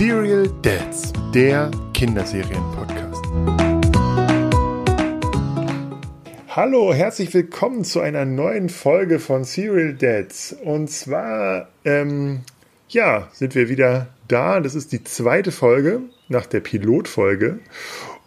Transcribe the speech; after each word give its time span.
Serial 0.00 0.48
Dads, 0.62 1.12
der 1.34 1.70
Kinderserien-Podcast. 1.92 3.22
Hallo, 6.48 6.94
herzlich 6.94 7.34
willkommen 7.34 7.84
zu 7.84 8.00
einer 8.00 8.24
neuen 8.24 8.70
Folge 8.70 9.18
von 9.18 9.44
Serial 9.44 9.92
Dads. 9.92 10.56
Und 10.64 10.88
zwar, 10.88 11.68
ähm, 11.84 12.40
ja, 12.88 13.28
sind 13.34 13.54
wir 13.54 13.68
wieder 13.68 14.06
da. 14.26 14.60
Das 14.60 14.74
ist 14.74 14.92
die 14.92 15.04
zweite 15.04 15.52
Folge 15.52 16.00
nach 16.28 16.46
der 16.46 16.60
Pilotfolge. 16.60 17.58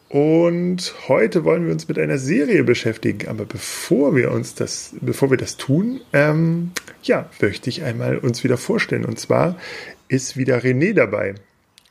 Und 0.09 0.93
heute 1.07 1.43
wollen 1.43 1.65
wir 1.65 1.73
uns 1.73 1.87
mit 1.87 1.97
einer 1.97 2.19
Serie 2.19 2.63
beschäftigen. 2.63 3.29
Aber 3.29 3.45
bevor 3.45 4.15
wir 4.15 4.29
uns 4.29 4.53
das, 4.53 4.93
bevor 5.01 5.31
wir 5.31 5.37
das 5.37 5.57
tun, 5.57 6.01
ähm, 6.13 6.69
ja, 7.01 7.27
möchte 7.41 7.71
ich 7.71 7.81
einmal 7.81 8.19
uns 8.19 8.43
wieder 8.43 8.57
vorstellen. 8.57 9.05
Und 9.05 9.17
zwar 9.17 9.57
ist 10.07 10.37
wieder 10.37 10.59
René 10.59 10.93
dabei. 10.93 11.33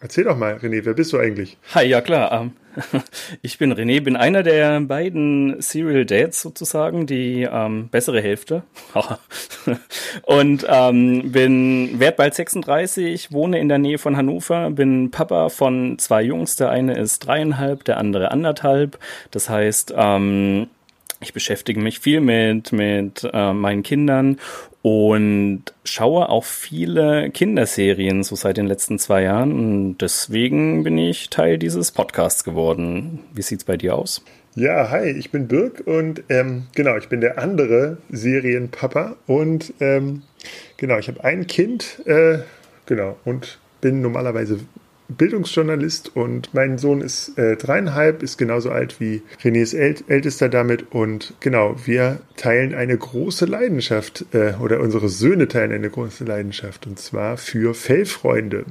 Erzähl 0.03 0.25
doch 0.25 0.37
mal, 0.37 0.57
René, 0.57 0.85
wer 0.85 0.95
bist 0.95 1.13
du 1.13 1.19
eigentlich? 1.19 1.57
Hi, 1.77 1.87
ja 1.87 2.01
klar. 2.01 2.33
Ähm, 2.33 2.53
ich 3.43 3.57
bin 3.59 3.73
René, 3.73 4.03
bin 4.03 4.17
einer 4.17 4.43
der 4.43 4.81
beiden 4.81 5.63
Serial 5.63 6.05
Dads 6.05 6.43
sozusagen, 6.43 7.07
die 7.07 7.49
ähm, 7.49 7.89
bessere 7.89 8.21
Hälfte. 8.21 8.65
und 10.23 10.67
ähm, 10.69 11.31
bin 11.31 12.01
werd 12.01 12.17
bald 12.17 12.35
36, 12.35 13.31
wohne 13.31 13.61
in 13.61 13.69
der 13.69 13.79
Nähe 13.79 13.99
von 13.99 14.17
Hannover, 14.17 14.71
bin 14.71 15.13
Papa 15.13 15.51
von 15.51 16.01
zwei 16.01 16.23
Jungs. 16.23 16.57
Der 16.57 16.71
eine 16.71 16.99
ist 16.99 17.21
dreieinhalb, 17.21 17.85
der 17.85 17.99
andere 17.99 18.33
anderthalb. 18.33 18.99
Das 19.31 19.49
heißt, 19.49 19.95
ähm, 19.97 20.67
ich 21.21 21.33
beschäftige 21.33 21.79
mich 21.81 22.01
viel 22.01 22.21
mit, 22.21 22.73
mit 22.73 23.23
äh, 23.33 23.53
meinen 23.53 23.85
Kindern 23.85 24.39
und 24.83 25.63
schaue 25.85 26.29
auch 26.29 26.45
viele 26.45 27.31
Kinderserien 27.31 28.25
so 28.25 28.35
seit 28.35 28.57
den 28.57 28.67
letzten 28.67 28.99
zwei 28.99 29.23
Jahren. 29.23 29.53
Und 29.53 29.99
deswegen 29.99 30.83
bin 30.83 30.99
ich 30.99 31.31
Teil 31.31 31.57
dieses 31.57 31.93
Podcasts 31.93 32.45
geworden. 32.45 33.21
Wie 33.33 33.43
sieht's 33.43 33.65
bei 33.65 33.77
dir 33.77 33.95
aus? 33.95 34.25
Ja, 34.55 34.91
hi, 34.91 35.09
ich 35.09 35.31
bin 35.31 35.49
Birg 35.49 35.83
und 35.87 36.25
ähm, 36.29 36.65
genau, 36.75 36.99
ich 36.99 37.09
bin 37.09 37.23
der 37.23 37.39
andere 37.39 37.97
Serienpapa 38.11 39.17
und 39.27 39.73
ähm, 39.81 40.23
genau, 40.77 40.99
ich 40.99 41.09
habe 41.09 41.25
ein 41.25 41.47
Kind, 41.47 42.03
äh, 42.05 42.41
genau, 42.85 43.17
und 43.25 43.59
bin 43.81 44.03
normalerweise 44.03 44.59
Bildungsjournalist 45.17 46.17
und 46.17 46.53
mein 46.55 46.79
Sohn 46.79 47.01
ist 47.01 47.39
äh, 47.39 47.57
dreieinhalb, 47.57 48.23
ist 48.23 48.39
genauso 48.39 48.71
alt 48.71 49.01
wie 49.01 49.23
Renés 49.43 49.75
äl 49.77 49.97
ältester 50.09 50.49
damit 50.49 50.93
und 50.93 51.35
genau, 51.41 51.77
wir 51.85 52.21
teilen 52.37 52.75
eine 52.75 52.97
große 52.97 53.47
Leidenschaft 53.47 54.27
äh, 54.33 54.55
oder 54.61 54.81
unsere 54.81 55.09
Söhne 55.09 55.49
teilen 55.49 55.73
eine 55.73 55.91
große 55.91 56.25
Leidenschaft 56.25 56.87
und 56.87 56.99
zwar 56.99 57.37
für 57.37 57.75
Fellfreunde. 57.75 58.65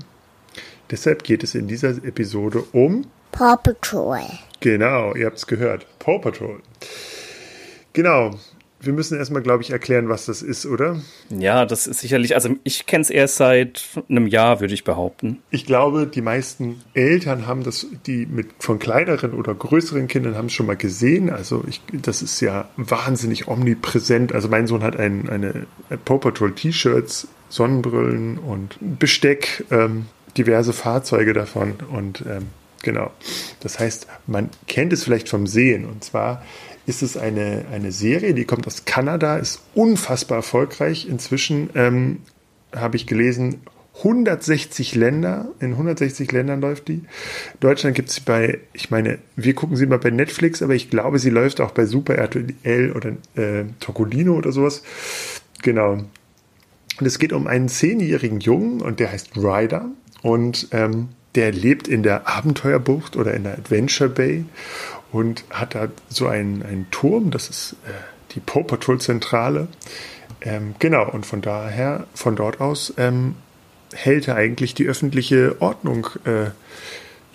Deshalb 0.89 1.23
geht 1.23 1.44
es 1.44 1.56
in 1.56 1.67
dieser 1.67 1.92
Episode 2.03 2.64
um 2.73 3.06
Paw 3.31 3.58
Patrol. 3.58 4.25
Genau, 4.59 5.16
ihr 5.16 5.25
habt 5.25 5.38
es 5.38 5.47
gehört. 5.47 5.88
Paw 6.00 6.19
Patrol. 6.19 6.59
Genau, 7.94 8.31
wir 8.81 8.93
müssen 8.93 9.17
erstmal, 9.17 9.41
glaube 9.41 9.63
ich, 9.63 9.71
erklären, 9.71 10.09
was 10.09 10.25
das 10.25 10.41
ist, 10.41 10.65
oder? 10.65 10.99
Ja, 11.29 11.65
das 11.65 11.87
ist 11.87 11.99
sicherlich, 11.99 12.35
also 12.35 12.55
ich 12.63 12.85
kenne 12.85 13.03
es 13.03 13.09
erst 13.09 13.35
seit 13.35 13.83
einem 14.09 14.27
Jahr, 14.27 14.59
würde 14.59 14.73
ich 14.73 14.83
behaupten. 14.83 15.38
Ich 15.51 15.65
glaube, 15.65 16.07
die 16.07 16.21
meisten 16.21 16.81
Eltern 16.93 17.45
haben 17.47 17.63
das, 17.63 17.85
die 18.07 18.25
mit 18.25 18.47
von 18.59 18.79
kleineren 18.79 19.33
oder 19.33 19.53
größeren 19.53 20.07
Kindern 20.07 20.35
haben 20.35 20.47
es 20.47 20.53
schon 20.53 20.65
mal 20.65 20.77
gesehen. 20.77 21.29
Also 21.29 21.63
ich, 21.67 21.81
das 21.91 22.21
ist 22.21 22.41
ja 22.41 22.69
wahnsinnig 22.75 23.47
omnipräsent. 23.47 24.33
Also 24.33 24.47
mein 24.47 24.67
Sohn 24.67 24.83
hat 24.83 24.97
ein, 24.97 25.29
eine 25.29 25.67
Paw 26.03 26.17
Patrol 26.17 26.53
T-Shirts, 26.53 27.27
Sonnenbrillen 27.49 28.38
und 28.38 28.77
Besteck, 28.79 29.66
ähm, 29.69 30.07
diverse 30.38 30.73
Fahrzeuge 30.73 31.33
davon 31.33 31.75
und 31.91 32.23
ähm, 32.27 32.47
genau. 32.81 33.11
Das 33.59 33.79
heißt, 33.79 34.07
man 34.27 34.50
kennt 34.67 34.94
es 34.94 35.03
vielleicht 35.03 35.29
vom 35.29 35.45
Sehen 35.45 35.85
und 35.85 36.03
zwar 36.03 36.44
ist 36.86 37.03
es 37.03 37.18
eine, 37.18 37.66
eine 37.72 37.92
Serie, 37.92 38.34
die 38.34 38.46
kommt 38.46 38.68
aus 38.68 38.86
Kanada, 38.86 39.38
ist 39.38 39.62
unfassbar 39.75 40.38
erfolgreich. 40.38 41.08
Inzwischen 41.08 41.69
ähm, 41.75 42.19
habe 42.75 42.96
ich 42.96 43.08
gelesen, 43.08 43.62
160 43.97 44.96
Länder, 44.96 45.50
in 45.59 45.72
160 45.72 46.31
Ländern 46.31 46.62
läuft 46.62 46.88
die. 46.88 47.03
Deutschland 47.59 47.96
gibt 47.96 48.09
es 48.09 48.19
bei, 48.19 48.59
ich 48.74 48.90
meine, 48.90 49.19
wir 49.36 49.53
gucken 49.53 49.75
sie 49.75 49.86
mal 49.86 50.00
bei 50.00 50.09
Netflix, 50.09 50.62
aber 50.62 50.74
ich 50.74 50.90
glaube, 50.90 51.19
sie 51.19 51.30
läuft 51.30 51.62
auch 51.62 51.72
bei 51.72 51.86
Super 51.86 52.16
RTL 52.16 52.94
oder 52.94 53.12
äh, 53.36 53.66
Tokolino 53.80 54.36
oder 54.36 54.52
sowas. 54.52 54.81
Genau. 55.62 56.03
Und 57.00 57.06
es 57.06 57.19
geht 57.19 57.34
um 57.34 57.48
einen 57.48 57.68
zehnjährigen 57.68 58.40
Jungen 58.40 58.81
und 58.81 59.00
der 59.00 59.12
heißt 59.12 59.38
Ryder 59.38 59.90
und 60.22 60.69
ähm, 60.72 61.09
der 61.36 61.52
lebt 61.52 61.88
in 61.88 62.03
der 62.03 62.28
Abenteuerbucht 62.28 63.16
oder 63.16 63.34
in 63.34 63.44
der 63.44 63.53
Adventure 63.53 64.09
Bay 64.09 64.46
und 65.11 65.44
hat 65.49 65.75
da 65.75 65.89
so 66.09 66.27
einen, 66.27 66.63
einen 66.63 66.89
Turm, 66.91 67.31
das 67.31 67.49
ist 67.49 67.73
äh, 67.85 67.91
die 68.33 68.39
Paw 68.39 68.63
Patrol 68.63 68.99
Zentrale. 68.99 69.67
Ähm, 70.41 70.75
genau, 70.79 71.09
und 71.09 71.25
von 71.25 71.41
daher, 71.41 72.07
von 72.13 72.35
dort 72.35 72.61
aus 72.61 72.94
ähm, 72.97 73.35
hält 73.94 74.27
er 74.27 74.35
eigentlich 74.35 74.73
die 74.73 74.88
öffentliche 74.88 75.61
Ordnung 75.61 76.07
äh, 76.25 76.51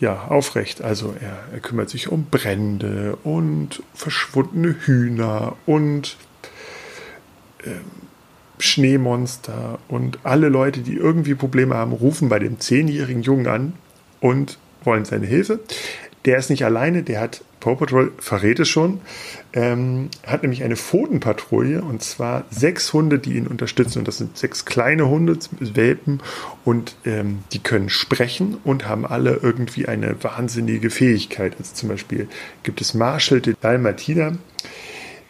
ja, 0.01 0.27
aufrecht. 0.29 0.83
Also 0.83 1.15
er, 1.21 1.39
er, 1.53 1.61
kümmert 1.61 1.91
sich 1.91 2.09
um 2.09 2.27
Brände 2.27 3.17
und 3.23 3.83
verschwundene 3.95 4.75
Hühner 4.85 5.57
und 5.67 6.17
äh, 7.63 7.71
Schneemonster 8.59 9.79
und 9.89 10.19
alle 10.23 10.49
Leute, 10.49 10.81
die 10.81 10.95
irgendwie 10.95 11.35
Probleme 11.35 11.75
haben, 11.75 11.93
rufen 11.93 12.29
bei 12.29 12.39
dem 12.39 12.59
zehnjährigen 12.59 13.23
Jungen 13.23 13.47
an 13.47 13.73
und 14.21 14.59
wollen 14.83 15.05
seine 15.05 15.27
Hilfe. 15.27 15.61
Der 16.27 16.39
ist 16.39 16.51
nicht 16.51 16.65
alleine, 16.65 17.05
der 17.05 17.21
hat 17.21 17.43
Paw 17.61 17.77
Patrol 17.77 18.13
verrät 18.19 18.59
es 18.61 18.69
schon, 18.69 19.01
ähm, 19.53 20.11
hat 20.27 20.43
nämlich 20.43 20.63
eine 20.65 20.77
Pfotenpatrouille 20.77 21.83
und 21.83 22.03
zwar 22.03 22.45
sechs 22.51 22.93
Hunde, 22.93 23.19
die 23.19 23.35
ihn 23.35 23.47
unterstützen. 23.47 24.01
Und 24.01 24.09
das 24.09 24.19
sind 24.19 24.37
sechs 24.37 24.65
kleine 24.65 25.09
Hunde, 25.09 25.39
Welpen 25.61 26.21
und 26.65 26.97
ähm, 27.05 27.45
die 27.53 27.61
können 27.61 27.89
sprechen 27.89 28.59
und 28.65 28.87
haben 28.87 29.07
alle 29.07 29.41
irgendwie 29.43 29.87
eine 29.87 30.23
wahnsinnige 30.23 30.91
Fähigkeit. 30.91 31.55
Also 31.59 31.75
zum 31.75 31.89
Beispiel 31.89 32.29
gibt 32.65 32.81
es 32.81 32.95
Marshall 32.95 33.41
de 33.41 33.55
Dalmatina, 33.61 34.37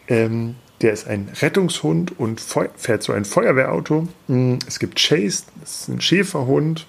ähm, 0.07 0.55
der 0.81 0.93
ist 0.93 1.07
ein 1.07 1.29
Rettungshund 1.41 2.19
und 2.19 2.39
fährt 2.39 3.01
so 3.01 3.13
ein 3.13 3.25
Feuerwehrauto. 3.25 4.07
Hm, 4.27 4.59
es 4.67 4.77
gibt 4.79 4.99
Chase, 4.99 5.45
das 5.61 5.81
ist 5.81 5.87
ein 5.89 6.01
Schäferhund 6.01 6.87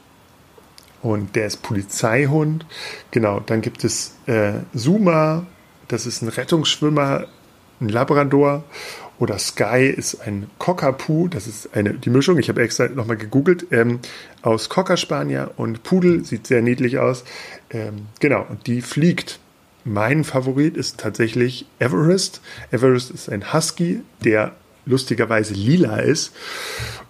und 1.03 1.37
der 1.37 1.47
ist 1.47 1.63
Polizeihund. 1.63 2.67
Genau, 3.11 3.41
dann 3.41 3.61
gibt 3.61 3.85
es 3.85 4.17
äh, 4.27 4.53
Suma, 4.75 5.47
das 5.89 6.07
ist 6.07 6.23
ein 6.23 6.29
Rettungsschwimmer, 6.29 7.27
ein 7.81 7.89
Labrador. 7.89 8.65
Oder 9.21 9.37
Sky 9.41 9.87
ist 9.87 10.21
ein 10.21 10.49
Cockapoo, 10.59 11.27
das 11.27 11.49
ist 11.49 11.75
eine, 11.75 11.95
die 11.95 12.11
Mischung, 12.11 12.39
ich 12.39 12.49
habe 12.49 12.63
extra 12.63 12.87
nochmal 12.87 13.17
gegoogelt, 13.17 13.67
ähm, 13.73 13.99
aus 14.43 14.69
Cocker 14.69 14.97
Spanier 14.97 15.51
und 15.57 15.83
Pudel, 15.83 16.25
sieht 16.25 16.47
sehr 16.47 16.63
niedlich 16.63 16.99
aus. 16.99 17.25
Ähm, 17.71 18.07
genau, 18.21 18.47
und 18.49 18.69
die 18.69 18.81
fliegt. 18.81 19.41
Mein 19.85 20.23
Favorit 20.23 20.77
ist 20.77 21.01
tatsächlich 21.01 21.67
Everest. 21.81 22.41
Everest 22.71 23.11
ist 23.11 23.29
ein 23.29 23.53
Husky, 23.53 24.03
der 24.25 24.53
lustigerweise 24.87 25.53
lila 25.53 25.99
ist 25.99 26.33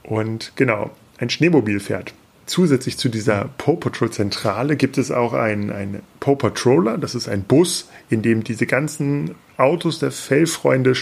und 0.02 0.52
genau, 0.56 0.90
ein 1.18 1.28
Schneemobil 1.28 1.78
fährt 1.78 2.14
zusätzlich 2.48 2.98
zu 2.98 3.08
dieser 3.08 3.50
Paw 3.58 3.76
Patrol 3.76 4.10
Zentrale 4.10 4.76
gibt 4.76 4.98
es 4.98 5.10
auch 5.10 5.32
einen, 5.32 5.70
einen 5.70 6.02
Paw 6.20 6.36
Patroller. 6.36 6.98
Das 6.98 7.14
ist 7.14 7.28
ein 7.28 7.42
Bus, 7.42 7.88
in 8.10 8.22
dem 8.22 8.44
diese 8.44 8.66
ganzen 8.66 9.34
Autos 9.56 9.98
der 9.98 10.10
Fellfreunde 10.10 10.94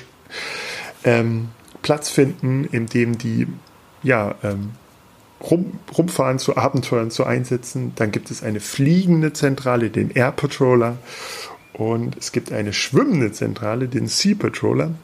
ähm, 1.04 1.48
Platz 1.82 2.10
finden, 2.10 2.64
in 2.64 2.86
dem 2.86 3.16
die 3.18 3.46
ja, 4.03 4.34
ähm, 4.42 4.72
rum, 5.41 5.78
rumfahren 5.97 6.38
zu 6.38 6.56
Abenteuern, 6.56 7.10
zu 7.10 7.24
Einsätzen. 7.24 7.92
Dann 7.97 8.12
gibt 8.12 8.30
es 8.30 8.42
eine 8.42 8.60
fliegende 8.60 9.32
Zentrale, 9.32 9.91
den 9.91 10.10
Air 10.10 10.32
Patroller. 10.32 10.98
Und 11.72 12.16
es 12.16 12.32
gibt 12.32 12.53
eine 12.53 12.72
schwimmende 12.72 13.32
Zentrale, 13.32 13.88
den 13.88 14.06
Sea 14.09 14.34
Patroller. 14.34 14.94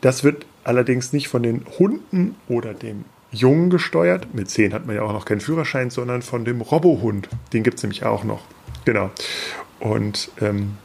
Das 0.00 0.24
wird 0.24 0.46
allerdings 0.64 1.12
nicht 1.12 1.28
von 1.28 1.42
den 1.42 1.64
Hunden 1.78 2.36
oder 2.48 2.74
dem 2.74 3.04
Jungen 3.32 3.70
gesteuert. 3.70 4.34
Mit 4.34 4.50
10 4.50 4.72
hat 4.72 4.86
man 4.86 4.94
ja 4.94 5.02
auch 5.02 5.12
noch 5.12 5.24
keinen 5.24 5.40
Führerschein, 5.40 5.90
sondern 5.90 6.22
von 6.22 6.44
dem 6.44 6.60
Robohund. 6.60 7.28
Den 7.52 7.62
gibt 7.62 7.78
es 7.78 7.82
nämlich 7.82 8.04
auch 8.04 8.24
noch. 8.24 8.42
Genau. 8.84 9.10
Und 9.80 10.30
ähm, 10.40 10.76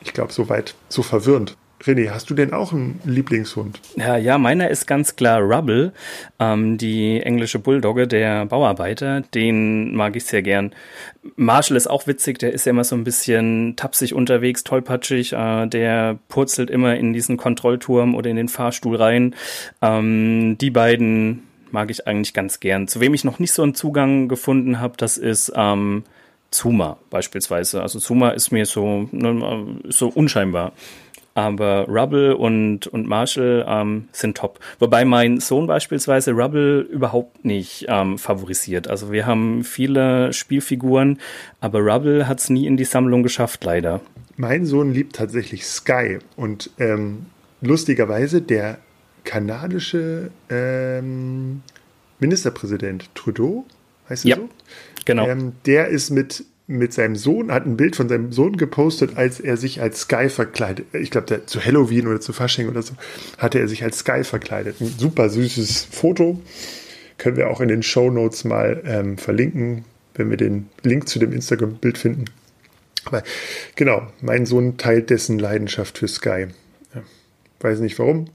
ich 0.00 0.12
glaube, 0.12 0.32
soweit 0.32 0.74
so 0.88 1.02
verwirrend. 1.02 1.56
René, 1.84 2.10
hast 2.10 2.28
du 2.28 2.34
denn 2.34 2.52
auch 2.52 2.72
einen 2.72 3.00
Lieblingshund? 3.04 3.80
Ja, 3.96 4.16
ja, 4.16 4.36
meiner 4.36 4.68
ist 4.68 4.86
ganz 4.86 5.14
klar 5.14 5.40
Rubble, 5.40 5.92
ähm, 6.40 6.76
die 6.76 7.20
englische 7.20 7.60
Bulldogge 7.60 8.08
der 8.08 8.46
Bauarbeiter. 8.46 9.20
Den 9.20 9.94
mag 9.94 10.16
ich 10.16 10.24
sehr 10.24 10.42
gern. 10.42 10.72
Marshall 11.36 11.76
ist 11.76 11.88
auch 11.88 12.08
witzig, 12.08 12.38
der 12.38 12.52
ist 12.52 12.66
ja 12.66 12.70
immer 12.70 12.82
so 12.82 12.96
ein 12.96 13.04
bisschen 13.04 13.76
tapsig 13.76 14.12
unterwegs, 14.12 14.64
tollpatschig. 14.64 15.34
Äh, 15.34 15.68
der 15.68 16.18
purzelt 16.28 16.68
immer 16.68 16.96
in 16.96 17.12
diesen 17.12 17.36
Kontrollturm 17.36 18.16
oder 18.16 18.28
in 18.28 18.36
den 18.36 18.48
Fahrstuhl 18.48 18.96
rein. 18.96 19.36
Ähm, 19.80 20.58
die 20.58 20.70
beiden 20.70 21.47
mag 21.72 21.90
ich 21.90 22.06
eigentlich 22.06 22.34
ganz 22.34 22.60
gern. 22.60 22.88
Zu 22.88 23.00
wem 23.00 23.14
ich 23.14 23.24
noch 23.24 23.38
nicht 23.38 23.52
so 23.52 23.62
einen 23.62 23.74
Zugang 23.74 24.28
gefunden 24.28 24.80
habe, 24.80 24.94
das 24.96 25.18
ist 25.18 25.52
ähm, 25.54 26.04
Zuma 26.50 26.98
beispielsweise. 27.10 27.82
Also 27.82 27.98
Zuma 27.98 28.30
ist 28.30 28.50
mir 28.50 28.66
so, 28.66 29.08
ne, 29.12 29.80
so 29.88 30.08
unscheinbar. 30.08 30.72
Aber 31.34 31.86
Rubble 31.86 32.36
und, 32.36 32.88
und 32.88 33.06
Marshall 33.06 33.64
ähm, 33.68 34.08
sind 34.10 34.36
top. 34.36 34.58
Wobei 34.80 35.04
mein 35.04 35.38
Sohn 35.38 35.68
beispielsweise 35.68 36.32
Rubble 36.32 36.80
überhaupt 36.80 37.44
nicht 37.44 37.86
ähm, 37.88 38.18
favorisiert. 38.18 38.88
Also 38.88 39.12
wir 39.12 39.24
haben 39.24 39.62
viele 39.62 40.32
Spielfiguren, 40.32 41.20
aber 41.60 41.78
Rubble 41.78 42.26
hat 42.26 42.40
es 42.40 42.50
nie 42.50 42.66
in 42.66 42.76
die 42.76 42.84
Sammlung 42.84 43.22
geschafft, 43.22 43.62
leider. 43.62 44.00
Mein 44.36 44.66
Sohn 44.66 44.92
liebt 44.92 45.14
tatsächlich 45.14 45.64
Sky 45.64 46.18
und 46.34 46.70
ähm, 46.78 47.26
lustigerweise 47.60 48.42
der 48.42 48.78
kanadische 49.28 50.30
ähm, 50.48 51.60
Ministerpräsident 52.18 53.14
Trudeau, 53.14 53.66
heißt 54.08 54.24
er 54.24 54.28
ja, 54.30 54.36
so? 54.36 54.48
Genau. 55.04 55.28
Ähm, 55.28 55.52
der 55.66 55.88
ist 55.88 56.08
mit 56.10 56.44
mit 56.66 56.92
seinem 56.92 57.16
Sohn, 57.16 57.50
hat 57.50 57.64
ein 57.64 57.78
Bild 57.78 57.96
von 57.96 58.10
seinem 58.10 58.30
Sohn 58.30 58.58
gepostet, 58.58 59.16
als 59.16 59.40
er 59.40 59.56
sich 59.56 59.80
als 59.80 60.00
Sky 60.00 60.28
verkleidet. 60.28 60.86
Ich 60.94 61.10
glaube, 61.10 61.46
zu 61.46 61.64
Halloween 61.64 62.06
oder 62.06 62.20
zu 62.20 62.34
Fasching 62.34 62.68
oder 62.68 62.82
so, 62.82 62.92
hatte 63.38 63.58
er 63.58 63.68
sich 63.68 63.82
als 63.84 64.00
Sky 64.00 64.22
verkleidet. 64.22 64.78
Ein 64.80 64.92
super 64.98 65.30
süßes 65.30 65.88
Foto. 65.90 66.42
Können 67.16 67.38
wir 67.38 67.48
auch 67.48 67.62
in 67.62 67.68
den 67.68 67.82
Show 67.82 68.10
Notes 68.10 68.44
mal 68.44 68.82
ähm, 68.84 69.16
verlinken, 69.16 69.86
wenn 70.14 70.28
wir 70.28 70.36
den 70.36 70.68
Link 70.82 71.08
zu 71.08 71.18
dem 71.18 71.32
Instagram-Bild 71.32 71.96
finden. 71.96 72.26
Aber 73.06 73.22
genau, 73.74 74.06
mein 74.20 74.44
Sohn 74.44 74.76
teilt 74.76 75.08
dessen 75.08 75.38
Leidenschaft 75.38 75.96
für 75.96 76.08
Sky. 76.08 76.48
Ja, 76.94 77.02
weiß 77.60 77.80
nicht 77.80 77.98
warum. 77.98 78.26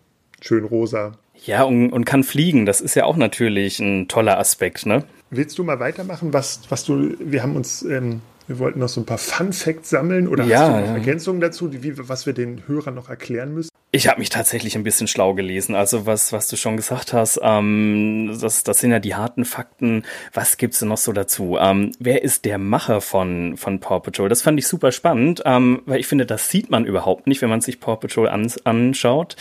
Schön 0.43 0.65
rosa. 0.65 1.13
Ja, 1.45 1.63
und, 1.63 1.93
und 1.93 2.03
kann 2.03 2.25
fliegen. 2.25 2.65
Das 2.65 2.81
ist 2.81 2.95
ja 2.95 3.05
auch 3.05 3.15
natürlich 3.15 3.79
ein 3.79 4.09
toller 4.09 4.37
Aspekt, 4.37 4.85
ne? 4.85 5.05
Willst 5.29 5.57
du 5.57 5.63
mal 5.63 5.79
weitermachen, 5.79 6.33
was, 6.33 6.59
was 6.67 6.83
du, 6.83 7.15
wir 7.17 7.41
haben 7.41 7.55
uns, 7.55 7.81
ähm, 7.83 8.21
wir 8.47 8.59
wollten 8.59 8.79
noch 8.79 8.89
so 8.89 8.99
ein 8.99 9.05
paar 9.05 9.17
Fun 9.17 9.53
Facts 9.53 9.89
sammeln 9.89 10.27
oder 10.27 10.43
ja, 10.43 10.59
hast 10.59 10.67
du 10.67 10.71
noch 10.81 10.87
ja. 10.87 10.93
Ergänzungen 10.95 11.39
dazu, 11.39 11.71
wie, 11.71 11.97
was 12.09 12.25
wir 12.25 12.33
den 12.33 12.67
Hörern 12.67 12.93
noch 12.93 13.07
erklären 13.07 13.53
müssen? 13.53 13.69
Ich 13.95 14.07
habe 14.07 14.21
mich 14.21 14.29
tatsächlich 14.29 14.75
ein 14.75 14.81
bisschen 14.81 15.05
schlau 15.05 15.35
gelesen. 15.35 15.75
Also 15.75 16.07
was, 16.07 16.33
was 16.33 16.47
du 16.47 16.55
schon 16.55 16.77
gesagt 16.77 17.13
hast, 17.13 17.39
ähm, 17.43 18.35
das, 18.41 18.63
das 18.63 18.79
sind 18.79 18.89
ja 18.89 18.97
die 18.97 19.13
harten 19.13 19.45
Fakten. 19.45 20.01
Was 20.33 20.57
gibt's 20.57 20.79
denn 20.79 20.87
noch 20.87 20.97
so 20.97 21.13
dazu? 21.13 21.57
Ähm, 21.59 21.91
wer 21.99 22.23
ist 22.23 22.45
der 22.45 22.57
Macher 22.57 23.01
von, 23.01 23.55
von 23.55 23.79
Paw 23.79 23.99
Patrol? 23.99 24.29
Das 24.29 24.41
fand 24.41 24.57
ich 24.57 24.67
super 24.67 24.91
spannend, 24.91 25.43
ähm, 25.45 25.83
weil 25.85 25.99
ich 25.99 26.07
finde, 26.07 26.25
das 26.25 26.49
sieht 26.49 26.71
man 26.71 26.85
überhaupt 26.85 27.27
nicht, 27.27 27.43
wenn 27.43 27.51
man 27.51 27.61
sich 27.61 27.79
Paw 27.79 27.97
Patrol 27.97 28.27
an, 28.29 28.51
anschaut. 28.63 29.35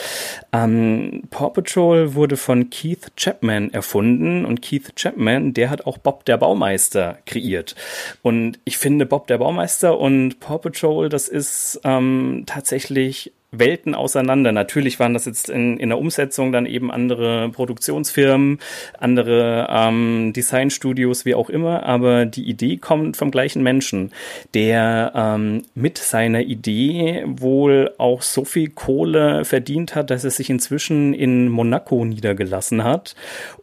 Ähm, 0.52 1.22
Paw 1.30 1.48
Patrol 1.48 2.12
wurde 2.14 2.36
von 2.36 2.68
Keith 2.68 3.16
Chapman 3.16 3.72
erfunden 3.72 4.44
und 4.44 4.60
Keith 4.60 4.94
Chapman, 4.96 5.54
der 5.54 5.70
hat 5.70 5.86
auch 5.86 5.96
Bob 5.96 6.26
der 6.26 6.36
Baumeister 6.36 7.16
kreiert. 7.24 7.74
Und 8.20 8.58
ich 8.66 8.76
finde, 8.76 9.06
Bob 9.06 9.28
der 9.28 9.38
Baumeister 9.38 9.98
und 9.98 10.40
Paw 10.40 10.58
Patrol, 10.58 11.08
das 11.08 11.28
ist 11.28 11.80
ähm, 11.84 12.42
tatsächlich 12.44 13.32
Welten 13.52 13.94
auseinander. 13.94 14.50
Natürlich 14.50 14.98
waren 14.98 15.12
das 15.12 15.26
jetzt 15.26 15.50
in, 15.50 15.76
in 15.78 15.90
der 15.90 15.98
Umsetzung 15.98 16.52
dann 16.52 16.64
eben 16.64 16.90
andere 16.90 17.50
Produktionsfirmen, 17.50 18.58
andere 18.98 19.66
ähm, 19.70 20.32
Designstudios, 20.34 21.26
wie 21.26 21.34
auch 21.34 21.50
immer, 21.50 21.82
aber 21.84 22.24
die 22.24 22.48
Idee 22.48 22.78
kommt 22.78 23.18
vom 23.18 23.30
gleichen 23.30 23.62
Menschen, 23.62 24.10
der 24.54 25.12
ähm, 25.14 25.64
mit 25.74 25.98
seiner 25.98 26.40
Idee 26.40 27.24
wohl 27.26 27.92
auch 27.98 28.22
so 28.22 28.46
viel 28.46 28.70
Kohle 28.70 29.44
verdient 29.44 29.94
hat, 29.94 30.10
dass 30.10 30.24
er 30.24 30.30
sich 30.30 30.48
inzwischen 30.48 31.12
in 31.12 31.48
Monaco 31.48 32.06
niedergelassen 32.06 32.82
hat. 32.84 33.14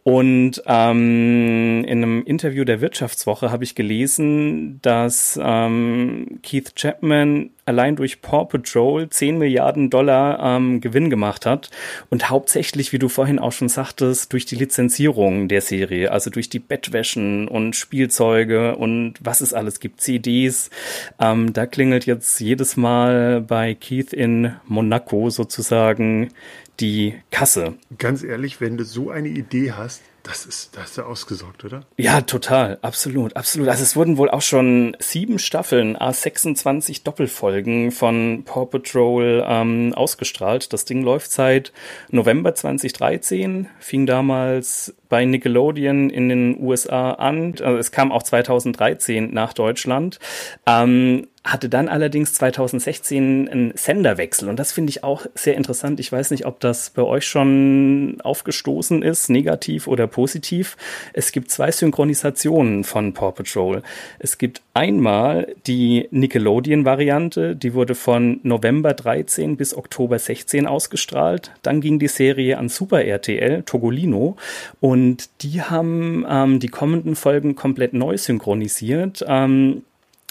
Und 0.04 0.62
ähm, 0.68 1.84
in 1.88 2.04
einem 2.04 2.24
Interview 2.26 2.64
der 2.64 2.82
Wirtschaftswoche 2.82 3.52
habe 3.52 3.64
ich 3.64 3.74
gelesen, 3.74 4.80
dass 4.82 5.40
ähm, 5.42 6.40
Keith 6.44 6.76
Chapman 6.76 7.50
allein 7.70 7.96
durch 7.96 8.22
Paw 8.22 8.46
Patrol 8.46 9.10
10 9.10 9.38
Milliarden 9.38 9.90
Dollar 9.90 10.58
ähm, 10.58 10.82
Gewinn 10.82 11.10
gemacht 11.10 11.46
hat 11.46 11.70
und 12.10 12.30
hauptsächlich, 12.30 12.92
wie 12.92 13.00
du 13.00 13.08
vorhin 13.08 13.40
auch 13.40 13.54
schon 13.54 13.70
sagtest, 13.70 14.34
durch 14.34 14.46
die 14.46 14.56
Lizenzierung 14.56 15.48
der 15.48 15.62
Serie, 15.62 16.12
also 16.12 16.30
durch 16.30 16.50
die 16.50 16.60
Bettwäschen 16.60 17.48
und 17.48 17.76
Spielzeuge 17.76 18.76
und 18.76 19.14
was 19.22 19.40
es 19.40 19.54
alles 19.54 19.80
gibt, 19.80 20.02
CDs. 20.02 20.70
Ähm, 21.20 21.54
da 21.54 21.66
klingelt 21.66 22.06
jetzt 22.06 22.40
jedes 22.40 22.76
Mal 22.76 23.42
bei 23.42 23.76
Keith 23.76 24.12
in 24.12 24.54
Monaco 24.66 25.30
sozusagen 25.30 26.30
die 26.80 27.16
Kasse. 27.32 27.76
Ganz 27.98 28.24
ehrlich, 28.24 28.62
wenn 28.62 28.78
du 28.78 28.84
so 28.84 29.10
eine 29.10 29.30
Idee 29.30 29.74
hast, 29.74 30.02
das 30.24 30.46
ist, 30.46 30.76
das 30.76 30.92
ist 30.92 30.98
ja 30.98 31.06
ausgesorgt, 31.06 31.66
oder? 31.66 31.84
Ja, 31.98 32.22
total, 32.22 32.78
absolut, 32.82 33.36
absolut. 33.36 33.68
Also 33.70 33.84
es 33.84 33.96
wurden 33.96 34.18
wohl 34.18 34.30
auch 34.30 34.42
schon 34.42 34.96
sieben 35.00 35.40
Staffeln, 35.40 35.98
A26 35.98 37.04
Doppelfolgen 37.04 37.92
von 37.92 38.44
Paw 38.46 38.66
Patrol 38.66 39.44
ähm, 39.48 39.94
ausgestrahlt. 39.96 40.74
Das 40.74 40.86
Ding 40.86 41.04
läuft 41.04 41.32
seit 41.32 41.72
November 42.10 42.56
2013, 42.56 43.70
fing 43.80 44.06
damals 44.06 44.96
bei 45.10 45.26
Nickelodeon 45.26 46.10
in 46.10 46.30
den 46.30 46.62
USA 46.62 47.12
an. 47.12 47.56
Also 47.62 47.78
es 47.78 47.92
kam 47.92 48.12
auch 48.12 48.24
2013 48.24 49.34
nach 49.34 49.54
Deutschland. 49.54 50.20
Ähm, 50.66 51.28
hatte 51.52 51.70
dann 51.70 51.88
allerdings 51.88 52.34
2016 52.34 53.50
einen 53.50 53.72
Senderwechsel 53.76 54.50
und 54.50 54.58
das 54.58 54.72
finde 54.72 54.92
ich 54.92 55.04
auch 55.04 55.26
sehr 55.36 55.56
interessant. 55.56 56.00
Ich 56.00 56.12
weiß 56.12 56.32
nicht, 56.32 56.46
ob 56.46 56.60
das 56.60 56.90
bei 56.92 57.02
euch 57.02 57.26
schon 57.28 58.18
aufgestoßen 58.24 59.02
ist, 59.02 59.30
negativ 59.30 59.88
oder 59.88 60.08
positiv. 60.08 60.78
Es 61.14 61.32
gibt 61.32 61.52
zwei 61.52 61.72
Synchronisationen 61.72 62.84
von 62.84 63.14
Paw 63.14 63.32
Patrol. 63.32 63.82
Es 64.20 64.38
gibt 64.38 64.62
einmal 64.74 65.56
die 65.68 66.08
Nickelodeon-Variante, 66.12 67.56
die 67.56 67.74
wurde 67.74 67.96
von 67.96 68.40
November 68.44 68.94
13 68.94 69.58
bis 69.58 69.76
Oktober 69.76 70.20
16 70.20 70.68
ausgestrahlt. 70.68 71.52
Dann 71.64 71.82
ging 71.82 72.00
die 72.00 72.08
Serie 72.08 72.58
an 72.58 72.70
Super 72.70 73.04
RTL, 73.04 73.64
Togolino, 73.64 74.36
und 74.80 75.30
die 75.42 75.62
haben 75.62 76.26
ähm, 76.30 76.60
die 76.60 76.68
kommenden 76.68 77.16
Folgen 77.16 77.56
komplett 77.56 77.94
neu 77.94 78.18
synchronisiert. 78.18 79.26
Ähm, 79.28 79.84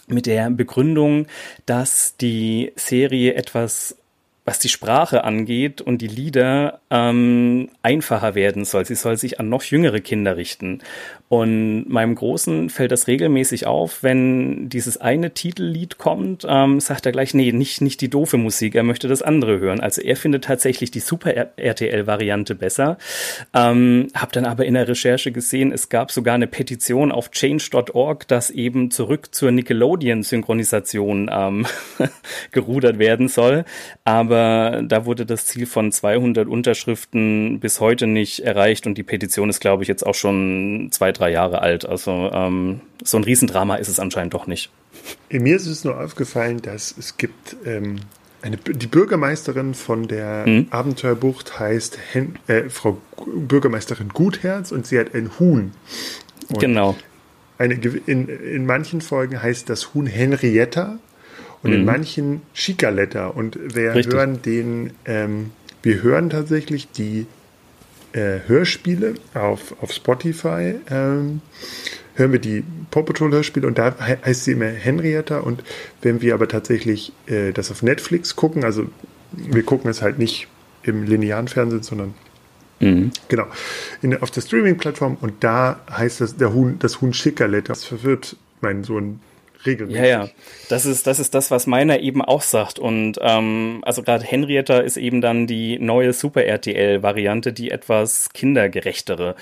mit 0.08 0.26
der 0.26 0.50
Begründung, 0.50 1.26
dass 1.66 2.16
die 2.16 2.72
Serie 2.76 3.34
etwas 3.34 3.96
was 4.48 4.58
die 4.58 4.70
Sprache 4.70 5.24
angeht 5.24 5.82
und 5.82 6.00
die 6.00 6.06
Lieder 6.06 6.80
ähm, 6.90 7.68
einfacher 7.82 8.34
werden 8.34 8.64
soll. 8.64 8.86
Sie 8.86 8.94
soll 8.94 9.18
sich 9.18 9.38
an 9.38 9.50
noch 9.50 9.62
jüngere 9.62 10.00
Kinder 10.00 10.38
richten. 10.38 10.80
Und 11.28 11.90
meinem 11.90 12.14
Großen 12.14 12.70
fällt 12.70 12.90
das 12.90 13.06
regelmäßig 13.06 13.66
auf, 13.66 14.02
wenn 14.02 14.70
dieses 14.70 14.96
eine 14.96 15.34
Titellied 15.34 15.98
kommt, 15.98 16.46
ähm, 16.48 16.80
sagt 16.80 17.04
er 17.04 17.12
gleich, 17.12 17.34
nee, 17.34 17.52
nicht, 17.52 17.82
nicht 17.82 18.00
die 18.00 18.08
doofe 18.08 18.38
Musik, 18.38 18.74
er 18.74 18.82
möchte 18.82 19.08
das 19.08 19.20
andere 19.20 19.58
hören. 19.60 19.80
Also 19.80 20.00
er 20.00 20.16
findet 20.16 20.44
tatsächlich 20.44 20.90
die 20.90 21.00
Super-RTL-Variante 21.00 22.54
besser. 22.54 22.96
Ähm, 23.52 24.08
hab 24.14 24.32
dann 24.32 24.46
aber 24.46 24.64
in 24.64 24.72
der 24.72 24.88
Recherche 24.88 25.30
gesehen, 25.30 25.70
es 25.70 25.90
gab 25.90 26.10
sogar 26.12 26.34
eine 26.34 26.46
Petition 26.46 27.12
auf 27.12 27.30
change.org, 27.30 28.26
dass 28.26 28.48
eben 28.48 28.90
zurück 28.90 29.34
zur 29.34 29.50
Nickelodeon-Synchronisation 29.50 31.30
ähm, 31.30 31.66
gerudert 32.52 32.98
werden 32.98 33.28
soll. 33.28 33.66
Aber 34.04 34.82
da 34.82 35.04
wurde 35.04 35.26
das 35.26 35.44
Ziel 35.44 35.66
von 35.66 35.92
200 35.92 36.48
Unterschriften 36.48 37.60
bis 37.60 37.80
heute 37.80 38.06
nicht 38.06 38.40
erreicht 38.40 38.86
und 38.86 38.96
die 38.96 39.02
Petition 39.02 39.50
ist, 39.50 39.60
glaube 39.60 39.82
ich, 39.82 39.88
jetzt 39.88 40.06
auch 40.06 40.14
schon 40.14 40.88
zwei, 40.90 41.12
drei 41.18 41.30
Jahre 41.30 41.62
alt. 41.62 41.86
Also 41.86 42.30
ähm, 42.32 42.80
so 43.02 43.16
ein 43.16 43.24
Riesendrama 43.24 43.76
ist 43.76 43.88
es 43.88 44.00
anscheinend 44.00 44.34
doch 44.34 44.46
nicht. 44.46 44.70
Mir 45.30 45.56
ist 45.56 45.66
es 45.66 45.84
nur 45.84 46.00
aufgefallen, 46.00 46.60
dass 46.62 46.94
es 46.96 47.16
gibt 47.16 47.56
ähm, 47.64 48.00
eine, 48.42 48.56
die 48.56 48.86
Bürgermeisterin 48.86 49.74
von 49.74 50.06
der 50.06 50.44
mhm. 50.46 50.66
Abenteuerbucht 50.70 51.58
heißt 51.58 51.98
Hen, 52.12 52.38
äh, 52.46 52.68
Frau 52.68 52.98
Bürgermeisterin 53.26 54.10
Gutherz 54.10 54.70
und 54.72 54.86
sie 54.86 54.98
hat 54.98 55.14
ein 55.14 55.30
Huhn. 55.38 55.72
Und 56.48 56.60
genau. 56.60 56.96
Eine, 57.58 57.74
in, 57.74 58.28
in 58.28 58.66
manchen 58.66 59.00
Folgen 59.00 59.42
heißt 59.42 59.68
das 59.68 59.92
Huhn 59.92 60.06
Henrietta 60.06 60.98
und 61.62 61.70
mhm. 61.70 61.76
in 61.76 61.84
manchen 61.84 62.42
Chicaletta. 62.54 63.26
Und 63.26 63.58
wir 63.74 63.94
Richtig. 63.94 64.14
hören 64.14 64.40
den, 64.42 64.92
ähm, 65.04 65.50
wir 65.82 66.02
hören 66.02 66.30
tatsächlich 66.30 66.90
die 66.92 67.26
äh, 68.12 68.40
Hörspiele 68.46 69.14
auf, 69.34 69.74
auf 69.80 69.92
Spotify. 69.92 70.74
Ähm, 70.90 71.40
hören 72.14 72.32
wir 72.32 72.40
die 72.40 72.64
Paw 72.90 73.02
Patrol 73.04 73.32
Hörspiele 73.32 73.66
und 73.66 73.78
da 73.78 73.94
he 74.04 74.16
heißt 74.24 74.44
sie 74.44 74.52
immer 74.52 74.66
Henrietta. 74.66 75.38
Und 75.38 75.62
wenn 76.02 76.20
wir 76.20 76.34
aber 76.34 76.48
tatsächlich 76.48 77.12
äh, 77.26 77.52
das 77.52 77.70
auf 77.70 77.82
Netflix 77.82 78.36
gucken, 78.36 78.64
also 78.64 78.86
wir 79.32 79.62
gucken 79.62 79.90
es 79.90 80.02
halt 80.02 80.18
nicht 80.18 80.48
im 80.82 81.04
linearen 81.04 81.48
Fernsehen, 81.48 81.82
sondern 81.82 82.14
Mhm. 82.80 83.10
Genau. 83.28 83.46
In, 84.02 84.20
auf 84.22 84.30
der 84.30 84.40
Streaming-Plattform 84.40 85.16
und 85.20 85.42
da 85.42 85.80
heißt 85.90 86.20
das 86.20 86.36
der 86.36 86.52
Huhn, 86.52 86.78
das 86.78 87.00
Huhn 87.00 87.12
Schickerletter. 87.12 87.68
Das 87.68 87.84
verwirrt 87.84 88.36
meinen 88.60 88.84
Sohn 88.84 89.20
regelmäßig. 89.66 90.02
Ja, 90.02 90.06
ja. 90.06 90.28
Das 90.68 90.86
ist, 90.86 91.06
das 91.06 91.18
ist 91.18 91.34
das, 91.34 91.50
was 91.50 91.66
meiner 91.66 92.00
eben 92.00 92.22
auch 92.22 92.42
sagt. 92.42 92.78
Und 92.78 93.18
ähm, 93.20 93.80
also 93.82 94.02
gerade 94.02 94.24
Henrietta 94.24 94.78
ist 94.78 94.96
eben 94.96 95.20
dann 95.20 95.46
die 95.46 95.78
neue 95.78 96.12
Super 96.12 96.44
RTL-Variante, 96.44 97.52
die 97.52 97.70
etwas 97.70 98.30
kindergerechtere. 98.32 99.34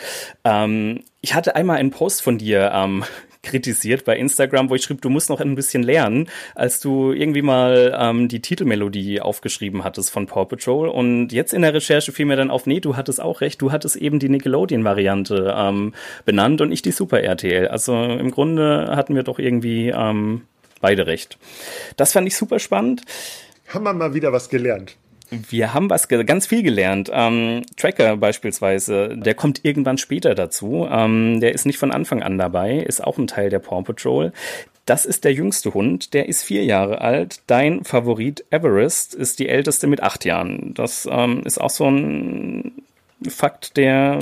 Ähm, 0.45 1.05
ich 1.21 1.35
hatte 1.35 1.57
einmal 1.57 1.79
einen 1.79 1.91
Post 1.91 2.23
von 2.23 2.39
dir 2.39 2.71
ähm, 2.75 3.05
kritisiert 3.47 4.05
bei 4.05 4.17
Instagram, 4.17 4.69
wo 4.69 4.75
ich 4.75 4.83
schrieb, 4.83 5.01
du 5.01 5.09
musst 5.09 5.31
noch 5.31 5.41
ein 5.41 5.55
bisschen 5.55 5.83
lernen, 5.83 6.29
als 6.55 6.81
du 6.81 7.13
irgendwie 7.13 7.43
mal 7.43 7.97
ähm, 7.99 8.29
die 8.29 8.41
Titelmelodie 8.41 9.21
aufgeschrieben 9.21 9.85
hattest 9.85 10.11
von 10.11 10.27
Paw 10.27 10.45
Patrol. 10.45 10.89
Und 10.89 11.33
jetzt 11.33 11.55
in 11.55 11.63
der 11.63 11.73
Recherche 11.73 12.13
fiel 12.13 12.27
mir 12.27 12.37
dann 12.37 12.51
auf, 12.51 12.67
nee, 12.67 12.81
du 12.81 12.97
hattest 12.97 13.21
auch 13.21 13.41
recht, 13.41 13.63
du 13.63 13.73
hattest 13.73 13.97
eben 13.97 14.19
die 14.19 14.29
Nickelodeon-Variante 14.29 15.55
ähm, 15.57 15.95
benannt 16.25 16.61
und 16.61 16.73
ich 16.73 16.83
die 16.83 16.93
Super 16.93 17.23
RTL. 17.23 17.69
Also 17.69 17.95
im 17.95 18.31
Grunde 18.31 18.93
hatten 18.95 19.15
wir 19.15 19.23
doch 19.23 19.39
irgendwie 19.39 19.89
ähm, 19.89 20.43
beide 20.81 21.07
recht. 21.07 21.39
Das 21.97 22.13
fand 22.13 22.27
ich 22.27 22.37
super 22.37 22.59
spannend. 22.59 23.03
Haben 23.69 23.85
wir 23.85 23.93
mal 23.93 24.15
wieder 24.15 24.33
was 24.33 24.49
gelernt. 24.49 24.97
Wir 25.31 25.75
haben 25.75 25.91
was 25.91 26.09
ganz 26.09 26.47
viel 26.47 26.63
gelernt. 26.63 27.11
Ähm, 27.13 27.63
Tracker 27.77 28.17
beispielsweise, 28.17 29.17
der 29.17 29.35
kommt 29.35 29.65
irgendwann 29.65 29.99
später 29.99 30.35
dazu. 30.35 30.87
Ähm, 30.91 31.41
der 31.41 31.53
ist 31.53 31.67
nicht 31.67 31.79
von 31.79 31.91
Anfang 31.91 32.23
an 32.23 32.39
dabei, 32.39 32.79
ist 32.79 33.03
auch 33.03 33.19
ein 33.19 33.27
Teil 33.27 33.51
der 33.51 33.59
Paw 33.59 33.83
Patrol. 33.83 34.33
Das 34.85 35.05
ist 35.05 35.25
der 35.25 35.33
jüngste 35.33 35.75
Hund, 35.75 36.15
der 36.15 36.29
ist 36.29 36.45
vier 36.45 36.65
Jahre 36.65 37.01
alt. 37.01 37.41
Dein 37.49 37.83
Favorit 37.83 38.45
Everest 38.51 39.15
ist 39.15 39.41
die 39.41 39.49
älteste 39.49 39.89
mit 39.89 40.01
acht 40.01 40.25
Jahren. 40.25 40.75
Das 40.75 41.09
ähm, 41.11 41.43
ist 41.45 41.61
auch 41.61 41.71
so 41.71 41.89
ein 41.89 42.85
Fakt, 43.29 43.77
der 43.77 44.21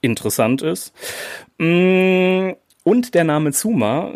interessant 0.00 0.62
ist. 0.62 0.92
Mm, 1.58 2.50
und 2.84 3.14
der 3.14 3.24
Name 3.24 3.50
Zuma, 3.50 4.12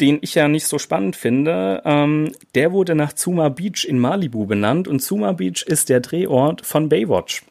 den 0.00 0.18
ich 0.22 0.34
ja 0.34 0.48
nicht 0.48 0.66
so 0.66 0.78
spannend 0.78 1.16
finde, 1.16 1.82
ähm, 1.84 2.32
der 2.54 2.72
wurde 2.72 2.94
nach 2.94 3.12
Zuma 3.12 3.50
Beach 3.50 3.84
in 3.86 3.98
Malibu 3.98 4.46
benannt 4.46 4.88
und 4.88 5.00
Zuma 5.00 5.32
Beach 5.32 5.62
ist 5.66 5.88
der 5.88 6.00
Drehort 6.00 6.64
von 6.64 6.88
Baywatch. 6.88 7.42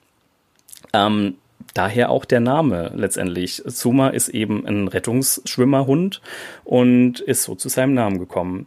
Ähm, 0.93 1.35
daher 1.73 2.09
auch 2.09 2.25
der 2.25 2.39
Name 2.39 2.91
letztendlich. 2.95 3.61
Zuma 3.67 4.09
ist 4.09 4.29
eben 4.29 4.65
ein 4.65 4.87
Rettungsschwimmerhund 4.87 6.21
und 6.63 7.19
ist 7.19 7.43
so 7.43 7.53
zu 7.55 7.69
seinem 7.69 7.93
Namen 7.93 8.17
gekommen. 8.19 8.65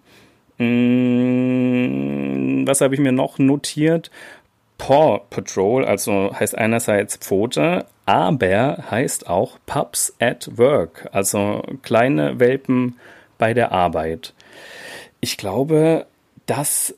Hm, 0.58 1.82
was 2.66 2.80
habe 2.80 2.94
ich 2.94 3.00
mir 3.00 3.12
noch 3.12 3.38
notiert? 3.38 4.10
Paw 4.78 5.20
Patrol, 5.30 5.84
also 5.84 6.32
heißt 6.38 6.56
einerseits 6.58 7.16
Pfote, 7.16 7.86
aber 8.04 8.84
heißt 8.90 9.28
auch 9.28 9.58
Pups 9.66 10.14
at 10.18 10.50
Work, 10.56 11.08
also 11.12 11.62
kleine 11.82 12.40
Welpen 12.40 12.96
bei 13.42 13.54
der 13.54 13.72
Arbeit. 13.72 14.34
Ich 15.18 15.36
glaube, 15.36 16.06
das 16.46 16.94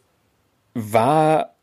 war 0.74 1.54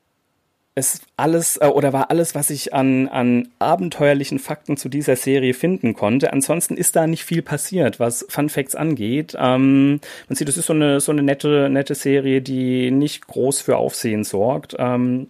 es 0.74 1.02
alles 1.18 1.58
äh, 1.58 1.68
oder 1.68 1.94
war 1.94 2.10
alles, 2.10 2.34
was 2.34 2.50
ich 2.50 2.74
an, 2.74 3.08
an 3.08 3.50
abenteuerlichen 3.60 4.40
Fakten 4.40 4.78
zu 4.78 4.90
dieser 4.90 5.16
Serie 5.16 5.54
finden 5.54 5.94
konnte. 5.94 6.34
Ansonsten 6.34 6.78
ist 6.78 6.96
da 6.96 7.06
nicht 7.06 7.24
viel 7.26 7.44
passiert, 7.44 8.00
was 8.00 8.26
Fun 8.28 8.50
Facts 8.50 8.74
angeht. 8.74 9.38
Ähm, 9.38 10.00
man 10.28 10.36
sieht, 10.36 10.50
es 10.50 10.58
ist 10.58 10.66
so 10.66 10.74
eine, 10.74 11.00
so 11.00 11.12
eine 11.12 11.22
nette, 11.22 11.70
nette 11.70 11.94
Serie, 11.94 12.42
die 12.42 12.90
nicht 12.90 13.28
groß 13.28 13.62
für 13.62 13.78
Aufsehen 13.78 14.24
sorgt, 14.24 14.76
ähm, 14.80 15.28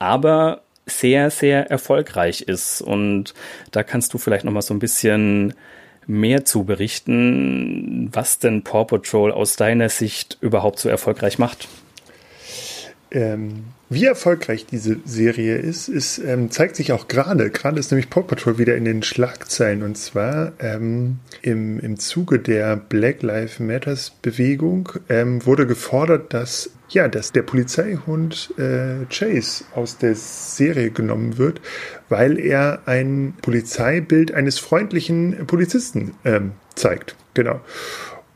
aber 0.00 0.62
sehr, 0.84 1.30
sehr 1.30 1.70
erfolgreich 1.70 2.40
ist. 2.40 2.82
Und 2.82 3.34
da 3.70 3.84
kannst 3.84 4.12
du 4.12 4.18
vielleicht 4.18 4.44
noch 4.44 4.52
mal 4.52 4.62
so 4.62 4.74
ein 4.74 4.80
bisschen 4.80 5.54
mehr 6.06 6.44
zu 6.44 6.64
berichten, 6.64 8.08
was 8.12 8.38
denn 8.38 8.62
Paw 8.62 8.84
Patrol 8.84 9.32
aus 9.32 9.56
deiner 9.56 9.88
Sicht 9.88 10.38
überhaupt 10.40 10.78
so 10.78 10.88
erfolgreich 10.88 11.38
macht. 11.38 11.68
Ähm, 13.10 13.64
wie 13.90 14.06
erfolgreich 14.06 14.64
diese 14.64 14.96
Serie 15.04 15.56
ist, 15.58 15.88
ist 15.88 16.16
ähm, 16.16 16.50
zeigt 16.50 16.76
sich 16.76 16.92
auch 16.92 17.08
gerade. 17.08 17.50
Gerade 17.50 17.78
ist 17.78 17.90
nämlich 17.90 18.08
Paw 18.08 18.22
Patrol 18.22 18.56
wieder 18.56 18.74
in 18.74 18.86
den 18.86 19.02
Schlagzeilen. 19.02 19.82
Und 19.82 19.98
zwar 19.98 20.52
ähm, 20.60 21.18
im, 21.42 21.78
im 21.78 21.98
Zuge 21.98 22.38
der 22.38 22.76
Black 22.76 23.22
Lives 23.22 23.60
Matters 23.60 24.12
Bewegung 24.22 24.88
ähm, 25.10 25.44
wurde 25.44 25.66
gefordert, 25.66 26.32
dass 26.32 26.70
ja, 26.94 27.08
dass 27.08 27.32
der 27.32 27.42
Polizeihund 27.42 28.54
äh, 28.58 29.04
Chase 29.10 29.64
aus 29.74 29.98
der 29.98 30.14
Serie 30.14 30.90
genommen 30.90 31.38
wird, 31.38 31.60
weil 32.08 32.38
er 32.38 32.82
ein 32.86 33.34
Polizeibild 33.42 34.32
eines 34.32 34.58
freundlichen 34.58 35.46
Polizisten 35.46 36.14
ähm, 36.24 36.52
zeigt. 36.74 37.16
Genau. 37.34 37.60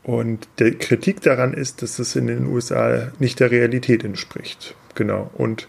Und 0.03 0.47
die 0.59 0.71
Kritik 0.71 1.21
daran 1.21 1.53
ist, 1.53 1.81
dass 1.81 1.99
es 1.99 2.15
in 2.15 2.27
den 2.27 2.47
USA 2.47 3.11
nicht 3.19 3.39
der 3.39 3.51
Realität 3.51 4.03
entspricht. 4.03 4.73
Genau. 4.95 5.29
Und 5.33 5.67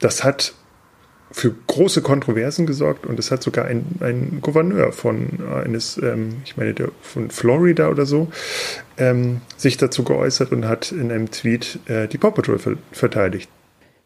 das 0.00 0.24
hat 0.24 0.54
für 1.32 1.54
große 1.66 2.02
Kontroversen 2.02 2.66
gesorgt 2.66 3.06
und 3.06 3.18
es 3.18 3.30
hat 3.30 3.42
sogar 3.42 3.66
ein, 3.66 3.84
ein 4.00 4.38
Gouverneur 4.40 4.92
von 4.92 5.28
eines, 5.64 5.96
ähm, 5.98 6.42
ich 6.44 6.56
meine, 6.56 6.74
der, 6.74 6.88
von 7.02 7.30
Florida 7.30 7.88
oder 7.88 8.06
so, 8.06 8.28
ähm, 8.98 9.40
sich 9.56 9.76
dazu 9.76 10.02
geäußert 10.02 10.52
und 10.52 10.66
hat 10.66 10.92
in 10.92 11.12
einem 11.12 11.30
Tweet 11.30 11.78
äh, 11.86 12.08
die 12.08 12.18
Paw 12.18 12.32
Patrol 12.32 12.58
ver 12.58 12.76
verteidigt. 12.92 13.48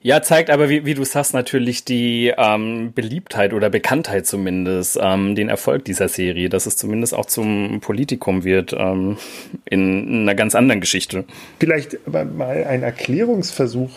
Ja, 0.06 0.20
zeigt 0.20 0.50
aber, 0.50 0.68
wie, 0.68 0.84
wie 0.84 0.92
du 0.92 1.02
sagst, 1.02 1.32
natürlich 1.32 1.86
die 1.86 2.30
ähm, 2.36 2.92
Beliebtheit 2.92 3.54
oder 3.54 3.70
Bekanntheit 3.70 4.26
zumindest, 4.26 4.98
ähm, 5.00 5.34
den 5.34 5.48
Erfolg 5.48 5.86
dieser 5.86 6.08
Serie, 6.08 6.50
dass 6.50 6.66
es 6.66 6.76
zumindest 6.76 7.14
auch 7.14 7.24
zum 7.24 7.80
Politikum 7.80 8.44
wird 8.44 8.74
ähm, 8.74 9.16
in 9.64 10.20
einer 10.20 10.34
ganz 10.34 10.54
anderen 10.54 10.82
Geschichte. 10.82 11.24
Vielleicht 11.58 11.96
aber 12.06 12.26
mal 12.26 12.64
ein 12.64 12.82
Erklärungsversuch, 12.82 13.92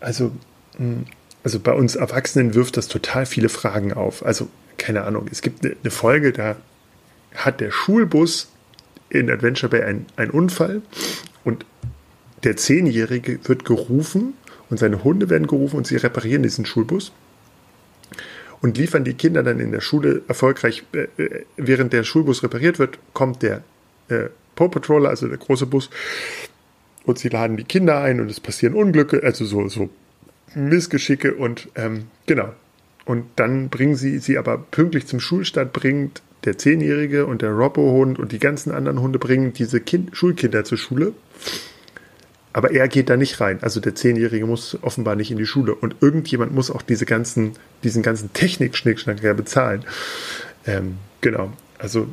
also 0.00 0.32
hm, 0.78 1.04
also 1.46 1.60
bei 1.60 1.72
uns 1.72 1.94
Erwachsenen 1.94 2.56
wirft 2.56 2.76
das 2.76 2.88
total 2.88 3.24
viele 3.24 3.48
Fragen 3.48 3.92
auf. 3.92 4.26
Also 4.26 4.48
keine 4.78 5.04
Ahnung, 5.04 5.28
es 5.30 5.42
gibt 5.42 5.64
eine 5.64 5.92
Folge, 5.92 6.32
da 6.32 6.56
hat 7.36 7.60
der 7.60 7.70
Schulbus 7.70 8.48
in 9.10 9.30
Adventure 9.30 9.70
Bay 9.70 9.84
einen 10.16 10.30
Unfall 10.32 10.82
und 11.44 11.64
der 12.42 12.56
Zehnjährige 12.56 13.38
wird 13.44 13.64
gerufen 13.64 14.34
und 14.70 14.80
seine 14.80 15.04
Hunde 15.04 15.30
werden 15.30 15.46
gerufen 15.46 15.76
und 15.76 15.86
sie 15.86 15.94
reparieren 15.94 16.42
diesen 16.42 16.66
Schulbus 16.66 17.12
und 18.60 18.76
liefern 18.76 19.04
die 19.04 19.14
Kinder 19.14 19.44
dann 19.44 19.60
in 19.60 19.70
der 19.70 19.80
Schule 19.80 20.22
erfolgreich. 20.26 20.82
Äh, 20.92 21.22
äh, 21.22 21.44
während 21.56 21.92
der 21.92 22.02
Schulbus 22.02 22.42
repariert 22.42 22.80
wird, 22.80 22.98
kommt 23.12 23.44
der 23.44 23.62
äh, 24.08 24.30
Paw 24.56 24.68
Patroller, 24.68 25.10
also 25.10 25.28
der 25.28 25.38
große 25.38 25.66
Bus, 25.66 25.90
und 27.04 27.20
sie 27.20 27.28
laden 27.28 27.56
die 27.56 27.62
Kinder 27.62 28.00
ein 28.00 28.20
und 28.20 28.32
es 28.32 28.40
passieren 28.40 28.74
Unglücke, 28.74 29.22
also 29.22 29.44
so, 29.44 29.68
so 29.68 29.90
Missgeschicke 30.54 31.34
und 31.34 31.68
ähm, 31.74 32.06
genau. 32.26 32.52
Und 33.04 33.24
dann 33.36 33.68
bringen 33.68 33.94
sie 33.94 34.18
sie 34.18 34.36
aber 34.36 34.58
pünktlich 34.58 35.06
zum 35.06 35.20
Schulstart, 35.20 35.72
bringt 35.72 36.22
der 36.44 36.58
Zehnjährige 36.58 37.26
und 37.26 37.42
der 37.42 37.50
Robbo-Hund 37.50 38.18
und 38.18 38.32
die 38.32 38.38
ganzen 38.38 38.72
anderen 38.72 39.00
Hunde 39.00 39.18
bringen 39.18 39.52
diese 39.52 39.80
kind 39.80 40.16
Schulkinder 40.16 40.64
zur 40.64 40.78
Schule. 40.78 41.12
Aber 42.52 42.70
er 42.70 42.88
geht 42.88 43.10
da 43.10 43.16
nicht 43.16 43.40
rein. 43.40 43.58
Also 43.62 43.80
der 43.80 43.94
Zehnjährige 43.94 44.46
muss 44.46 44.78
offenbar 44.80 45.14
nicht 45.14 45.30
in 45.30 45.36
die 45.36 45.46
Schule. 45.46 45.74
Und 45.74 45.96
irgendjemand 46.00 46.54
muss 46.54 46.70
auch 46.70 46.82
diese 46.82 47.04
ganzen, 47.04 47.52
diesen 47.84 48.02
ganzen 48.02 48.32
Technik-Schnickschnack 48.32 49.22
ja 49.22 49.34
bezahlen. 49.34 49.84
Ähm, 50.66 50.96
genau. 51.20 51.52
Also 51.78 52.08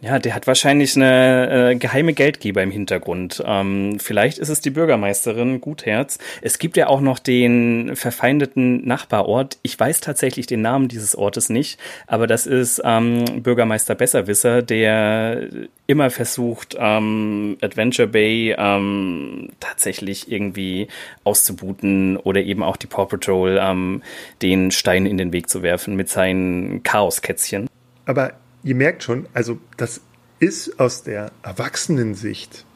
ja, 0.00 0.18
der 0.18 0.34
hat 0.34 0.46
wahrscheinlich 0.46 0.94
eine 0.94 1.70
äh, 1.72 1.74
geheime 1.74 2.12
Geldgeber 2.12 2.62
im 2.62 2.70
Hintergrund. 2.70 3.42
Ähm, 3.44 3.98
vielleicht 3.98 4.38
ist 4.38 4.48
es 4.48 4.60
die 4.60 4.70
Bürgermeisterin 4.70 5.60
Gutherz. 5.60 6.18
Es 6.40 6.58
gibt 6.58 6.76
ja 6.76 6.86
auch 6.86 7.00
noch 7.00 7.18
den 7.18 7.96
verfeindeten 7.96 8.86
Nachbarort. 8.86 9.58
Ich 9.62 9.78
weiß 9.78 10.00
tatsächlich 10.00 10.46
den 10.46 10.62
Namen 10.62 10.86
dieses 10.88 11.16
Ortes 11.16 11.48
nicht, 11.48 11.80
aber 12.06 12.28
das 12.28 12.46
ist 12.46 12.80
ähm, 12.84 13.42
Bürgermeister 13.42 13.96
Besserwisser, 13.96 14.62
der 14.62 15.48
immer 15.88 16.10
versucht, 16.10 16.76
ähm, 16.78 17.56
Adventure 17.60 18.06
Bay 18.06 18.54
ähm, 18.56 19.48
tatsächlich 19.58 20.30
irgendwie 20.30 20.86
auszubuten 21.24 22.16
oder 22.18 22.40
eben 22.40 22.62
auch 22.62 22.76
die 22.76 22.86
Paw 22.86 23.06
Patrol 23.06 23.58
ähm, 23.60 24.02
den 24.42 24.70
Stein 24.70 25.06
in 25.06 25.16
den 25.16 25.32
Weg 25.32 25.48
zu 25.48 25.62
werfen 25.62 25.96
mit 25.96 26.08
seinen 26.08 26.84
Chaoskätzchen. 26.84 27.68
Aber 28.06 28.34
ihr 28.68 28.74
merkt 28.74 29.02
schon, 29.02 29.26
also 29.32 29.58
das 29.78 30.02
ist 30.40 30.78
aus 30.78 31.02
der 31.02 31.32
Erwachsenensicht 31.42 32.66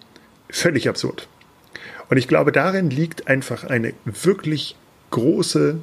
völlig 0.48 0.88
absurd. 0.88 1.28
Und 2.08 2.16
ich 2.16 2.28
glaube, 2.28 2.50
darin 2.50 2.88
liegt 2.88 3.28
einfach 3.28 3.64
eine 3.64 3.92
wirklich 4.04 4.76
große 5.10 5.78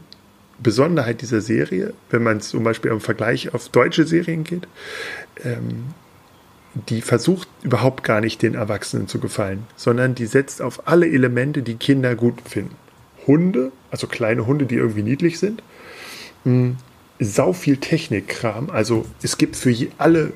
Besonderheit 0.57 1.21
dieser 1.21 1.41
Serie, 1.41 1.93
wenn 2.09 2.23
man 2.23 2.41
zum 2.41 2.63
Beispiel 2.63 2.89
im 2.89 3.01
Vergleich 3.01 3.53
auf 3.53 3.69
deutsche 3.69 4.05
Serien 4.05 4.43
geht, 4.43 4.67
ähm, 5.43 5.93
die 6.73 7.01
versucht 7.01 7.47
überhaupt 7.61 8.03
gar 8.03 8.19
nicht 8.19 8.41
den 8.41 8.55
Erwachsenen 8.55 9.07
zu 9.07 9.19
gefallen, 9.19 9.67
sondern 9.75 10.15
die 10.15 10.25
setzt 10.25 10.59
auf 10.61 10.87
alle 10.87 11.07
Elemente, 11.07 11.61
die 11.61 11.75
Kinder 11.75 12.15
gut 12.15 12.41
finden. 12.41 12.75
Hunde, 13.27 13.71
also 13.91 14.07
kleine 14.07 14.47
Hunde, 14.47 14.65
die 14.65 14.75
irgendwie 14.75 15.03
niedlich 15.03 15.37
sind, 15.37 15.61
sau 17.19 17.53
viel 17.53 17.77
Technikkram. 17.77 18.69
Also 18.69 19.05
es 19.21 19.37
gibt 19.37 19.55
für 19.55 19.75
alle 19.97 20.33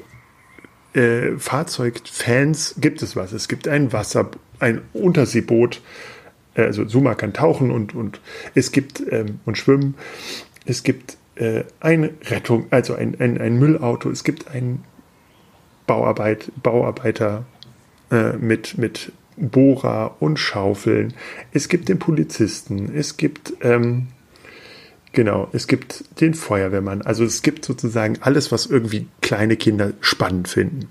äh, 0.93 1.37
Fahrzeugfans 1.37 2.75
gibt 2.77 3.01
es 3.01 3.15
was. 3.15 3.31
Es 3.31 3.47
gibt 3.47 3.67
ein 3.67 3.93
Wasser, 3.93 4.29
ein 4.59 4.81
Unterseeboot. 4.93 5.81
Äh, 6.55 6.63
also 6.63 6.87
Suma 6.87 7.15
kann 7.15 7.33
tauchen 7.33 7.71
und, 7.71 7.95
und 7.95 8.21
es 8.53 8.71
gibt 8.71 9.01
ähm, 9.09 9.39
und 9.45 9.57
schwimmen. 9.57 9.95
Es 10.65 10.83
gibt 10.83 11.17
äh, 11.35 11.63
eine 11.79 12.11
Rettung, 12.29 12.67
also 12.69 12.95
ein, 12.95 13.19
ein, 13.19 13.39
ein 13.39 13.57
Müllauto. 13.57 14.09
Es 14.11 14.23
gibt 14.23 14.49
einen 14.49 14.83
Bauarbeit, 15.87 16.51
Bauarbeiter 16.61 17.45
äh, 18.11 18.33
mit, 18.33 18.77
mit 18.77 19.11
Bohrer 19.35 20.15
und 20.19 20.37
Schaufeln. 20.37 21.13
Es 21.51 21.69
gibt 21.69 21.89
den 21.89 21.99
Polizisten. 21.99 22.93
Es 22.93 23.17
gibt 23.17 23.53
ähm, 23.61 24.07
Genau, 25.13 25.47
es 25.53 25.67
gibt 25.67 26.03
den 26.21 26.33
Feuerwehrmann. 26.33 27.03
Also 27.03 27.23
es 27.23 27.43
gibt 27.43 27.63
sozusagen 27.63 28.17
alles, 28.21 28.51
was 28.51 28.65
irgendwie 28.65 29.07
kleine 29.21 29.55
Kinder 29.55 29.93
spannend 30.01 30.47
finden. 30.47 30.89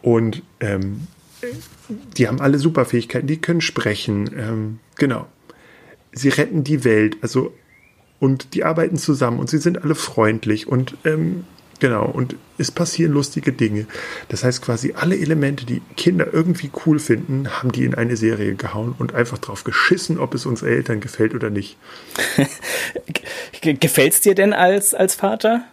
Und 0.00 0.42
ähm, 0.60 1.08
die 2.16 2.28
haben 2.28 2.40
alle 2.40 2.58
Superfähigkeiten, 2.58 3.26
die 3.26 3.40
können 3.40 3.60
sprechen. 3.60 4.30
Ähm, 4.38 4.78
genau. 4.96 5.26
Sie 6.12 6.28
retten 6.28 6.62
die 6.62 6.84
Welt. 6.84 7.16
Also 7.20 7.52
und 8.20 8.54
die 8.54 8.64
arbeiten 8.64 8.96
zusammen 8.96 9.38
und 9.38 9.48
sie 9.48 9.58
sind 9.58 9.82
alle 9.82 9.94
freundlich 9.94 10.66
und 10.66 10.96
ähm, 11.04 11.44
Genau, 11.80 12.06
und 12.06 12.34
es 12.56 12.72
passieren 12.72 13.12
lustige 13.12 13.52
Dinge. 13.52 13.86
Das 14.28 14.42
heißt 14.42 14.62
quasi 14.62 14.94
alle 14.96 15.16
Elemente, 15.16 15.64
die 15.64 15.80
Kinder 15.96 16.32
irgendwie 16.32 16.70
cool 16.84 16.98
finden, 16.98 17.48
haben 17.48 17.70
die 17.70 17.84
in 17.84 17.94
eine 17.94 18.16
Serie 18.16 18.54
gehauen 18.56 18.94
und 18.98 19.14
einfach 19.14 19.38
drauf 19.38 19.62
geschissen, 19.62 20.18
ob 20.18 20.34
es 20.34 20.44
uns 20.44 20.62
Eltern 20.62 21.00
gefällt 21.00 21.34
oder 21.34 21.50
nicht. 21.50 21.76
Gefällt 23.62 24.12
es 24.12 24.20
dir 24.20 24.34
denn 24.34 24.52
als, 24.52 24.92
als 24.92 25.14
Vater? 25.14 25.64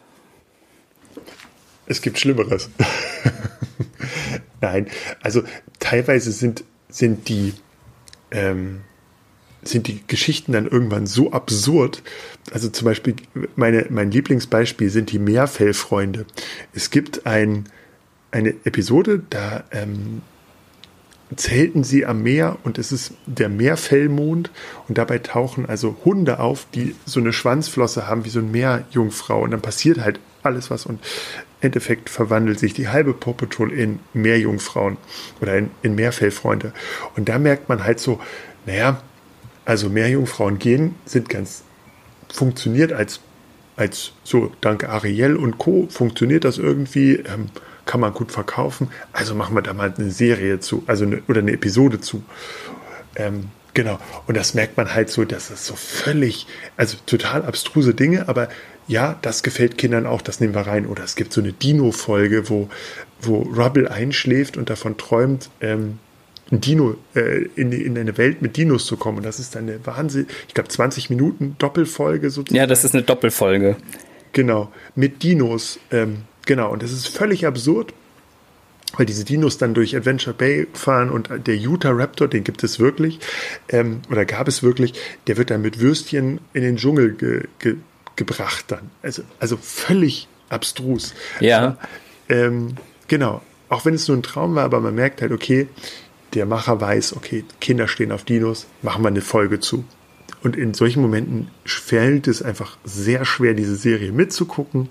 Es 1.87 2.01
gibt 2.01 2.19
Schlimmeres. 2.19 2.69
Nein, 4.61 4.87
also 5.21 5.43
teilweise 5.79 6.31
sind, 6.31 6.63
sind 6.89 7.29
die 7.29 7.53
ähm, 8.31 8.81
sind 9.67 9.87
die 9.87 10.01
Geschichten 10.07 10.51
dann 10.51 10.67
irgendwann 10.67 11.07
so 11.07 11.31
absurd. 11.31 12.03
Also 12.51 12.69
zum 12.69 12.85
Beispiel, 12.85 13.15
meine, 13.55 13.85
mein 13.89 14.11
Lieblingsbeispiel 14.11 14.89
sind 14.89 15.11
die 15.11 15.19
Meerfellfreunde. 15.19 16.25
Es 16.73 16.89
gibt 16.91 17.25
ein, 17.25 17.65
eine 18.31 18.49
Episode, 18.65 19.23
da 19.29 19.63
ähm, 19.71 20.21
zelten 21.35 21.83
sie 21.83 22.05
am 22.05 22.21
Meer 22.21 22.57
und 22.63 22.77
es 22.77 22.91
ist 22.91 23.13
der 23.25 23.49
Meerfellmond 23.49 24.51
und 24.87 24.97
dabei 24.97 25.19
tauchen 25.19 25.65
also 25.65 25.95
Hunde 26.05 26.39
auf, 26.39 26.67
die 26.73 26.95
so 27.05 27.19
eine 27.19 27.33
Schwanzflosse 27.33 28.07
haben 28.07 28.25
wie 28.25 28.29
so 28.29 28.39
eine 28.39 28.49
Meerjungfrau 28.49 29.41
und 29.41 29.51
dann 29.51 29.61
passiert 29.61 29.99
halt 29.99 30.19
alles 30.43 30.69
was 30.69 30.85
und 30.85 30.99
im 31.61 31.67
Endeffekt 31.67 32.09
verwandelt 32.09 32.59
sich 32.59 32.73
die 32.73 32.89
halbe 32.89 33.13
Paw 33.13 33.33
Patrol 33.33 33.71
in 33.71 33.99
Meerjungfrauen 34.13 34.97
oder 35.41 35.57
in, 35.57 35.71
in 35.81 35.95
Meerfellfreunde 35.95 36.73
und 37.15 37.27
da 37.27 37.39
merkt 37.39 37.69
man 37.69 37.83
halt 37.83 37.99
so, 37.99 38.19
naja, 38.67 39.01
also 39.65 39.89
Meerjungfrauen 39.89 40.59
gehen, 40.59 40.95
sind 41.05 41.29
ganz 41.29 41.63
funktioniert 42.31 42.93
als, 42.93 43.19
als 43.75 44.13
so 44.23 44.51
dank 44.61 44.87
Ariel 44.87 45.35
und 45.35 45.57
Co. 45.57 45.87
funktioniert 45.89 46.43
das 46.43 46.57
irgendwie, 46.57 47.15
ähm, 47.15 47.49
kann 47.85 47.99
man 47.99 48.13
gut 48.13 48.31
verkaufen. 48.31 48.89
Also 49.13 49.35
machen 49.35 49.55
wir 49.55 49.61
da 49.61 49.73
mal 49.73 49.93
eine 49.95 50.11
Serie 50.11 50.59
zu, 50.59 50.83
also 50.87 51.05
eine, 51.05 51.21
oder 51.27 51.39
eine 51.39 51.51
Episode 51.51 52.01
zu. 52.01 52.23
Ähm, 53.15 53.49
genau. 53.73 53.99
Und 54.27 54.37
das 54.37 54.53
merkt 54.53 54.77
man 54.77 54.93
halt 54.93 55.09
so, 55.09 55.23
dass 55.23 55.49
das 55.49 55.65
so 55.65 55.75
völlig, 55.75 56.47
also 56.77 56.97
total 57.05 57.43
abstruse 57.43 57.93
Dinge, 57.93 58.27
aber 58.27 58.49
ja, 58.87 59.17
das 59.21 59.41
gefällt 59.41 59.77
Kindern 59.77 60.05
auch, 60.05 60.21
das 60.21 60.39
nehmen 60.39 60.53
wir 60.53 60.67
rein. 60.67 60.85
Oder 60.85 61.03
es 61.03 61.15
gibt 61.15 61.33
so 61.33 61.41
eine 61.41 61.53
Dino-Folge, 61.53 62.49
wo, 62.49 62.69
wo 63.21 63.39
Rubble 63.41 63.89
einschläft 63.89 64.57
und 64.57 64.69
davon 64.69 64.97
träumt, 64.97 65.49
ähm, 65.61 65.99
ein 66.51 66.61
Dino, 66.61 66.95
äh, 67.15 67.45
in, 67.55 67.71
in 67.71 67.97
eine 67.97 68.17
Welt 68.17 68.41
mit 68.41 68.57
Dinos 68.57 68.85
zu 68.85 68.97
kommen. 68.97 69.17
Und 69.17 69.25
das 69.25 69.39
ist 69.39 69.57
eine 69.57 69.85
Wahnsinn, 69.85 70.27
ich 70.47 70.53
glaube 70.53 70.69
20 70.69 71.09
Minuten 71.09 71.55
Doppelfolge 71.57 72.29
sozusagen. 72.29 72.57
Ja, 72.57 72.67
das 72.67 72.83
ist 72.83 72.93
eine 72.93 73.03
Doppelfolge. 73.03 73.77
Genau, 74.31 74.71
mit 74.95 75.23
Dinos. 75.23 75.79
Ähm, 75.91 76.23
genau, 76.45 76.71
und 76.71 76.83
das 76.83 76.91
ist 76.91 77.07
völlig 77.07 77.47
absurd, 77.47 77.93
weil 78.97 79.05
diese 79.05 79.25
Dinos 79.25 79.57
dann 79.57 79.73
durch 79.73 79.95
Adventure 79.95 80.35
Bay 80.35 80.67
fahren 80.73 81.09
und 81.09 81.29
der 81.47 81.55
Utah 81.55 81.91
Raptor, 81.91 82.27
den 82.27 82.43
gibt 82.43 82.63
es 82.63 82.79
wirklich, 82.79 83.19
ähm, 83.69 84.01
oder 84.11 84.25
gab 84.25 84.47
es 84.47 84.61
wirklich, 84.61 84.93
der 85.27 85.37
wird 85.37 85.49
dann 85.49 85.61
mit 85.61 85.79
Würstchen 85.79 86.39
in 86.53 86.61
den 86.61 86.77
Dschungel 86.77 87.13
ge, 87.13 87.43
ge, 87.59 87.75
gebracht 88.15 88.65
dann. 88.67 88.91
Also, 89.01 89.23
also 89.39 89.57
völlig 89.57 90.27
abstrus. 90.49 91.13
Ja. 91.39 91.77
Ähm, 92.29 92.75
genau. 93.07 93.41
Auch 93.67 93.85
wenn 93.85 93.95
es 93.95 94.07
nur 94.07 94.17
ein 94.17 94.23
Traum 94.23 94.55
war, 94.55 94.63
aber 94.63 94.79
man 94.79 94.93
merkt 94.93 95.21
halt, 95.21 95.31
okay, 95.31 95.67
der 96.35 96.45
Macher 96.45 96.79
weiß, 96.79 97.15
okay, 97.15 97.45
Kinder 97.59 97.87
stehen 97.87 98.11
auf 98.11 98.23
Dinos, 98.23 98.67
machen 98.81 99.03
wir 99.03 99.07
eine 99.07 99.21
Folge 99.21 99.59
zu. 99.59 99.85
Und 100.43 100.55
in 100.55 100.73
solchen 100.73 101.01
Momenten 101.01 101.49
fällt 101.65 102.27
es 102.27 102.43
einfach 102.43 102.77
sehr 102.83 103.25
schwer, 103.25 103.53
diese 103.53 103.75
Serie 103.75 104.11
mitzugucken. 104.11 104.89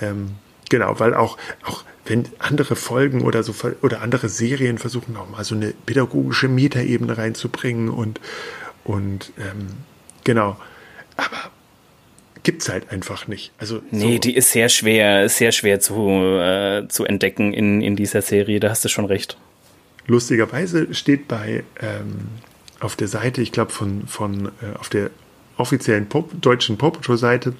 Ähm, 0.00 0.30
genau, 0.70 0.98
weil 0.98 1.14
auch, 1.14 1.36
auch 1.62 1.84
wenn 2.06 2.24
andere 2.38 2.76
Folgen 2.76 3.22
oder 3.22 3.42
so 3.42 3.54
oder 3.82 4.00
andere 4.00 4.28
Serien 4.28 4.78
versuchen, 4.78 5.16
auch 5.16 5.28
mal 5.28 5.44
so 5.44 5.54
eine 5.54 5.74
pädagogische 5.86 6.48
Metaebene 6.48 7.18
reinzubringen 7.18 7.90
und, 7.90 8.20
und 8.84 9.32
ähm, 9.38 9.68
genau. 10.22 10.56
Aber 11.16 11.50
gibt 12.42 12.62
es 12.62 12.68
halt 12.68 12.90
einfach 12.90 13.26
nicht. 13.26 13.52
Also 13.58 13.82
nee, 13.90 14.14
so. 14.14 14.18
die 14.18 14.36
ist 14.36 14.52
sehr 14.52 14.68
schwer, 14.68 15.28
sehr 15.28 15.52
schwer 15.52 15.80
zu, 15.80 15.94
äh, 15.98 16.86
zu 16.88 17.04
entdecken 17.04 17.52
in, 17.52 17.82
in 17.82 17.96
dieser 17.96 18.22
Serie. 18.22 18.60
Da 18.60 18.70
hast 18.70 18.84
du 18.84 18.88
schon 18.88 19.06
recht. 19.06 19.36
Lustigerweise 20.06 20.92
steht 20.94 21.28
bei 21.28 21.64
ähm, 21.80 22.28
auf 22.80 22.96
der 22.96 23.08
Seite, 23.08 23.40
ich 23.40 23.52
glaube 23.52 23.72
von, 23.72 24.06
von 24.06 24.48
äh, 24.60 24.78
auf 24.78 24.88
der 24.88 25.10
offiziellen 25.56 26.06
Pop, 26.08 26.30
deutschen 26.40 26.76
Pop 26.76 27.04
Seite, 27.16 27.54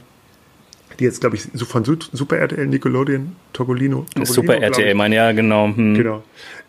die 0.98 1.04
jetzt 1.04 1.20
glaube 1.20 1.36
ich 1.36 1.48
so 1.54 1.64
von 1.64 1.84
Super 1.84 2.38
RTL 2.38 2.66
Nickelodeon 2.66 3.34
Togolino, 3.52 4.06
Togolino 4.10 4.24
Super 4.24 4.58
RTL, 4.58 4.94
mein 4.94 5.12
ja 5.12 5.32
genau. 5.32 5.68
Hm. 5.68 5.94
Genau. 5.94 6.24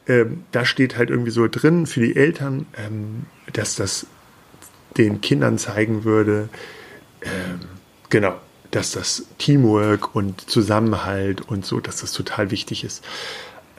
Ähm, 0.07 0.43
da 0.51 0.65
steht 0.65 0.97
halt 0.97 1.09
irgendwie 1.09 1.31
so 1.31 1.47
drin 1.47 1.87
für 1.87 1.99
die 1.99 2.15
Eltern, 2.15 2.67
ähm, 2.77 3.25
dass 3.53 3.75
das 3.75 4.07
den 4.97 5.19
Kindern 5.21 5.57
zeigen 5.57 6.03
würde, 6.03 6.49
ähm, 7.21 7.59
genau, 8.09 8.35
dass 8.71 8.91
das 8.91 9.25
Teamwork 9.37 10.15
und 10.15 10.49
Zusammenhalt 10.49 11.41
und 11.41 11.65
so, 11.65 11.79
dass 11.79 12.01
das 12.01 12.11
total 12.11 12.51
wichtig 12.51 12.83
ist. 12.83 13.03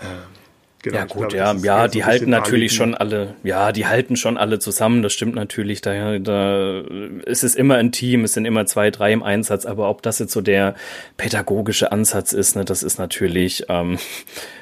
Ähm, 0.01 0.46
Genau, 0.87 0.99
ja 0.99 1.05
gut, 1.07 1.31
glaube, 1.31 1.37
ja, 1.37 1.53
ja, 1.53 1.89
die 1.89 2.03
so 2.03 2.07
halten 2.07 2.31
natürlich 2.31 2.73
schon 2.73 2.95
alle, 2.95 3.35
ja, 3.43 3.73
die 3.73 3.87
halten 3.87 4.15
schon 4.15 4.37
alle 4.37 4.61
zusammen, 4.61 5.03
das 5.03 5.13
stimmt 5.13 5.35
natürlich, 5.35 5.81
da, 5.81 6.21
da 6.21 6.81
ist 7.25 7.43
es 7.43 7.57
immer 7.57 7.75
ein 7.75 7.91
Team, 7.91 8.23
es 8.23 8.35
sind 8.35 8.45
immer 8.45 8.67
zwei, 8.67 8.93
drei 8.93 9.13
im 9.13 9.25
Einsatz, 9.25 9.67
aber 9.67 9.91
ob 9.91 10.03
das 10.03 10.21
jetzt 10.21 10.31
so 10.31 10.43
der 10.43 10.77
pädagogische 11.17 11.91
Ansatz 11.91 12.33
ist, 12.33 12.55
ne, 12.55 12.65
das 12.65 12.85
ist 12.85 13.01
natürlich 13.01 13.65
ähm, 13.69 13.99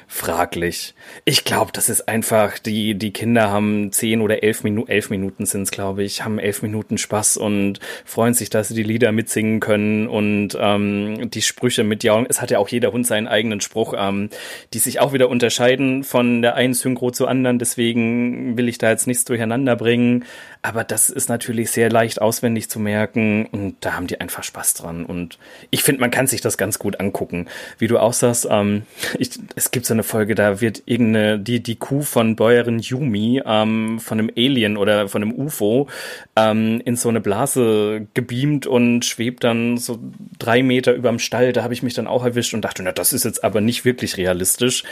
fraglich. 0.07 0.93
Ich 1.25 1.43
glaube, 1.43 1.71
das 1.73 1.89
ist 1.89 2.07
einfach, 2.07 2.59
die, 2.59 2.95
die 2.95 3.11
Kinder 3.11 3.49
haben 3.49 3.91
zehn 3.91 4.21
oder 4.21 4.43
elf 4.43 4.63
Minuten, 4.63 4.89
elf 4.89 5.09
Minuten 5.09 5.45
sind's, 5.45 5.71
glaube 5.71 6.03
ich, 6.03 6.23
haben 6.23 6.39
elf 6.39 6.61
Minuten 6.61 6.97
Spaß 6.97 7.37
und 7.37 7.79
freuen 8.05 8.33
sich, 8.33 8.49
dass 8.49 8.67
sie 8.67 8.75
die 8.75 8.83
Lieder 8.83 9.11
mitsingen 9.11 9.59
können 9.59 10.07
und 10.07 10.57
ähm, 10.59 11.29
die 11.31 11.41
Sprüche 11.41 11.83
mit 11.83 12.03
ja, 12.03 12.23
es 12.29 12.41
hat 12.41 12.51
ja 12.51 12.59
auch 12.59 12.69
jeder 12.69 12.91
Hund 12.91 13.07
seinen 13.07 13.27
eigenen 13.27 13.61
Spruch, 13.61 13.93
ähm, 13.97 14.29
die 14.73 14.79
sich 14.79 14.99
auch 14.99 15.13
wieder 15.13 15.29
unterscheiden 15.29 16.03
von 16.03 16.41
der 16.41 16.55
einen 16.55 16.73
Synchro 16.73 17.11
zur 17.11 17.29
anderen, 17.29 17.59
deswegen 17.59 18.57
will 18.57 18.69
ich 18.69 18.77
da 18.77 18.89
jetzt 18.89 19.07
nichts 19.07 19.25
durcheinander 19.25 19.75
bringen. 19.75 20.25
Aber 20.61 20.83
das 20.83 21.11
ist 21.11 21.29
natürlich 21.29 21.69
sehr 21.69 21.91
leicht 21.91 22.19
auswendig 22.21 22.71
zu 22.71 22.79
merken 22.79 23.45
und 23.51 23.75
da 23.81 23.93
haben 23.93 24.07
die 24.07 24.19
einfach 24.19 24.43
Spaß 24.43 24.73
dran. 24.73 25.05
Und 25.05 25.37
ich 25.69 25.83
finde, 25.83 26.01
man 26.01 26.09
kann 26.09 26.25
sich 26.25 26.41
das 26.41 26.57
ganz 26.57 26.79
gut 26.79 26.99
angucken. 26.99 27.45
Wie 27.77 27.85
du 27.85 27.99
auch 27.99 28.13
sagst, 28.13 28.47
ähm, 28.49 28.81
ich, 29.19 29.29
es 29.55 29.69
gibt 29.69 29.85
so 29.85 29.93
eine 29.95 30.03
Folge, 30.03 30.35
da 30.35 30.61
wird 30.61 30.83
irgendeine, 30.85 31.39
die, 31.39 31.61
die 31.61 31.75
Kuh 31.75 32.01
von 32.01 32.35
Bäuerin 32.35 32.79
Yumi 32.79 33.41
ähm, 33.45 33.99
von 33.99 34.19
einem 34.19 34.31
Alien 34.35 34.77
oder 34.77 35.07
von 35.07 35.23
einem 35.23 35.33
UFO 35.33 35.87
ähm, 36.35 36.81
in 36.85 36.95
so 36.95 37.09
eine 37.09 37.21
Blase 37.21 38.07
gebeamt 38.13 38.67
und 38.67 39.05
schwebt 39.05 39.43
dann 39.43 39.77
so 39.77 39.99
drei 40.37 40.61
Meter 40.63 40.93
überm 40.93 41.19
Stall. 41.19 41.53
Da 41.53 41.63
habe 41.63 41.73
ich 41.73 41.83
mich 41.83 41.93
dann 41.93 42.07
auch 42.07 42.23
erwischt 42.23 42.53
und 42.53 42.61
dachte, 42.61 42.83
na, 42.83 42.91
das 42.91 43.13
ist 43.13 43.25
jetzt 43.25 43.43
aber 43.43 43.61
nicht 43.61 43.85
wirklich 43.85 44.17
realistisch 44.17 44.83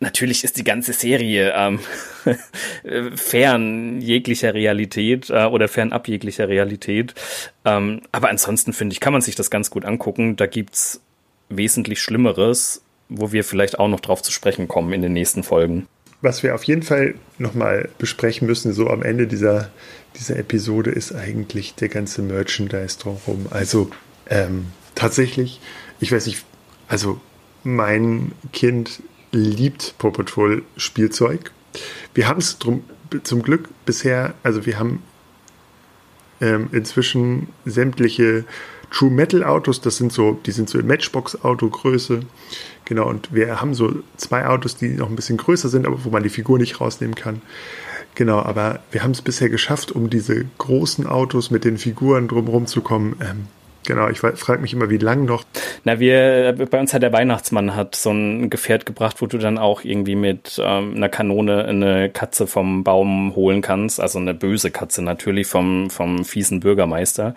natürlich 0.00 0.44
ist 0.44 0.56
die 0.56 0.64
ganze 0.64 0.92
Serie 0.92 1.52
ähm, 1.56 1.80
fern 3.16 4.00
jeglicher 4.00 4.54
Realität 4.54 5.30
äh, 5.30 5.44
oder 5.46 5.68
fernab 5.68 6.08
jeglicher 6.08 6.48
Realität. 6.48 7.14
Ähm, 7.64 8.02
aber 8.12 8.28
ansonsten 8.28 8.72
finde 8.72 8.92
ich, 8.92 9.00
kann 9.00 9.12
man 9.12 9.22
sich 9.22 9.34
das 9.34 9.50
ganz 9.50 9.70
gut 9.70 9.84
angucken. 9.84 10.36
Da 10.36 10.46
gibt's 10.46 11.00
wesentlich 11.48 12.00
Schlimmeres, 12.00 12.82
wo 13.08 13.32
wir 13.32 13.44
vielleicht 13.44 13.78
auch 13.78 13.88
noch 13.88 14.00
drauf 14.00 14.22
zu 14.22 14.32
sprechen 14.32 14.68
kommen 14.68 14.92
in 14.92 15.02
den 15.02 15.12
nächsten 15.12 15.42
Folgen. 15.42 15.86
Was 16.20 16.42
wir 16.42 16.54
auf 16.54 16.64
jeden 16.64 16.82
Fall 16.82 17.14
nochmal 17.38 17.88
besprechen 17.98 18.46
müssen, 18.46 18.72
so 18.72 18.88
am 18.88 19.02
Ende 19.02 19.26
dieser, 19.26 19.70
dieser 20.16 20.36
Episode, 20.36 20.90
ist 20.90 21.14
eigentlich 21.14 21.74
der 21.74 21.88
ganze 21.88 22.22
Merchandise 22.22 22.98
drumherum. 22.98 23.46
Also 23.50 23.90
ähm, 24.28 24.66
tatsächlich, 24.94 25.60
ich 26.00 26.10
weiß 26.10 26.26
nicht, 26.26 26.44
also 26.88 27.20
mein 27.62 28.32
Kind 28.52 29.00
liebt 29.30 29.94
Paw 29.98 30.10
Patrol 30.10 30.62
Spielzeug. 30.76 31.52
Wir 32.14 32.26
haben 32.26 32.38
es 32.38 32.58
zum 32.58 33.42
Glück 33.42 33.68
bisher, 33.84 34.34
also 34.42 34.66
wir 34.66 34.78
haben 34.78 35.02
ähm, 36.40 36.68
inzwischen 36.72 37.48
sämtliche 37.64 38.44
True 38.90 39.10
Metal 39.10 39.44
Autos, 39.44 39.80
das 39.80 39.98
sind 39.98 40.12
so, 40.12 40.38
die 40.46 40.50
sind 40.50 40.70
so 40.70 40.78
in 40.78 40.86
Matchbox 40.86 41.44
Auto 41.44 41.68
Größe. 41.68 42.20
Genau, 42.88 43.06
und 43.06 43.34
wir 43.34 43.60
haben 43.60 43.74
so 43.74 43.96
zwei 44.16 44.46
Autos, 44.46 44.76
die 44.76 44.88
noch 44.88 45.10
ein 45.10 45.16
bisschen 45.16 45.36
größer 45.36 45.68
sind, 45.68 45.86
aber 45.86 46.06
wo 46.06 46.08
man 46.08 46.22
die 46.22 46.30
Figur 46.30 46.58
nicht 46.58 46.80
rausnehmen 46.80 47.14
kann. 47.14 47.42
Genau, 48.14 48.38
aber 48.38 48.80
wir 48.90 49.02
haben 49.02 49.10
es 49.10 49.20
bisher 49.20 49.50
geschafft, 49.50 49.92
um 49.92 50.08
diese 50.08 50.46
großen 50.56 51.06
Autos 51.06 51.50
mit 51.50 51.64
den 51.64 51.76
Figuren 51.76 52.28
drumherum 52.28 52.66
zu 52.66 52.80
kommen, 52.80 53.16
ähm, 53.20 53.46
Genau, 53.86 54.08
ich 54.10 54.18
frage 54.18 54.60
mich 54.60 54.74
immer, 54.74 54.90
wie 54.90 54.98
lang 54.98 55.24
noch. 55.24 55.44
Na, 55.84 55.98
wir, 55.98 56.54
bei 56.70 56.78
uns 56.78 56.92
hat 56.92 57.02
der 57.02 57.12
Weihnachtsmann 57.12 57.74
hat 57.74 57.94
so 57.94 58.10
ein 58.10 58.50
Gefährt 58.50 58.84
gebracht, 58.84 59.22
wo 59.22 59.26
du 59.26 59.38
dann 59.38 59.56
auch 59.56 59.82
irgendwie 59.82 60.16
mit 60.16 60.60
ähm, 60.62 60.96
einer 60.96 61.08
Kanone 61.08 61.64
eine 61.64 62.10
Katze 62.10 62.46
vom 62.46 62.84
Baum 62.84 63.34
holen 63.34 63.62
kannst. 63.62 63.98
Also 63.98 64.18
eine 64.18 64.34
böse 64.34 64.70
Katze 64.70 65.00
natürlich 65.00 65.46
vom, 65.46 65.88
vom 65.88 66.26
fiesen 66.26 66.60
Bürgermeister. 66.60 67.34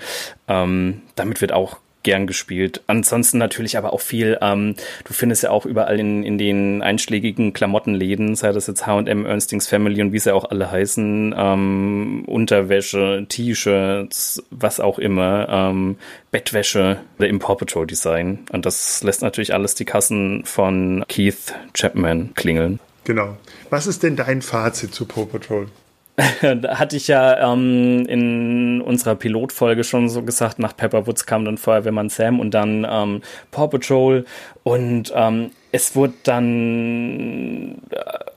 Ähm, 0.50 1.04
damit 1.16 1.40
wird 1.40 1.54
auch 1.54 1.78
gern 2.04 2.28
gespielt. 2.28 2.82
Ansonsten 2.88 3.38
natürlich 3.38 3.78
aber 3.78 3.94
auch 3.94 4.02
viel, 4.02 4.38
ähm, 4.42 4.76
du 5.06 5.14
findest 5.14 5.44
ja 5.44 5.52
auch 5.52 5.66
überall 5.66 6.00
in, 6.00 6.24
in 6.24 6.38
den 6.38 6.82
einschlägigen 6.82 7.54
Klamottenläden, 7.54 8.36
sei 8.36 8.52
das 8.52 8.68
jetzt 8.68 8.86
H&M, 8.88 9.26
Ernstings 9.26 9.68
Family 9.68 10.02
und 10.02 10.14
wie 10.14 10.20
sie 10.20 10.34
auch 10.34 10.50
alle 10.50 10.72
heißen, 10.72 11.36
ähm, 11.38 12.24
Unterwäsche, 12.26 13.26
T-Shirts, 13.28 14.44
was 14.50 14.80
auch 14.80 15.00
immer, 15.00 15.48
ähm, 15.50 15.98
Bettwäsche, 16.32 16.98
der 17.20 17.30
im 17.30 17.40
Paw 17.40 17.56
Patrol 17.56 17.88
Design. 17.88 18.40
Und 18.52 18.66
das 18.66 19.04
lässt 19.04 19.22
natürlich 19.22 19.54
alles 19.54 19.76
die 19.76 19.86
Kassen 19.86 20.44
von 20.46 21.04
Keith 21.08 21.54
Chapman 21.74 22.34
klingeln. 22.36 22.80
Genau. 23.04 23.38
Was 23.70 23.88
ist 23.88 24.04
denn 24.04 24.16
dein 24.16 24.42
Fazit 24.42 24.94
zu 24.94 25.06
Paw 25.06 25.26
Patrol? 25.26 25.68
hatte 26.42 26.98
ich 26.98 27.08
ja 27.08 27.52
ähm, 27.54 28.06
in 28.08 28.82
unserer 28.82 29.16
Pilotfolge 29.16 29.84
schon 29.84 30.10
so 30.10 30.24
gesagt, 30.24 30.60
nach 30.60 30.76
Pepperwoods 30.76 31.26
kam 31.26 31.46
dann 31.46 31.58
Feuerwehrmann 31.58 32.10
Sam 32.10 32.40
und 32.40 32.52
dann 32.52 32.86
ähm, 32.90 33.22
Paw 33.52 33.68
Patrol. 33.68 34.26
Und 34.64 35.12
ähm, 35.16 35.52
es 35.72 35.96
wurde 35.96 36.14
dann 36.24 37.82
äh, 37.92 38.32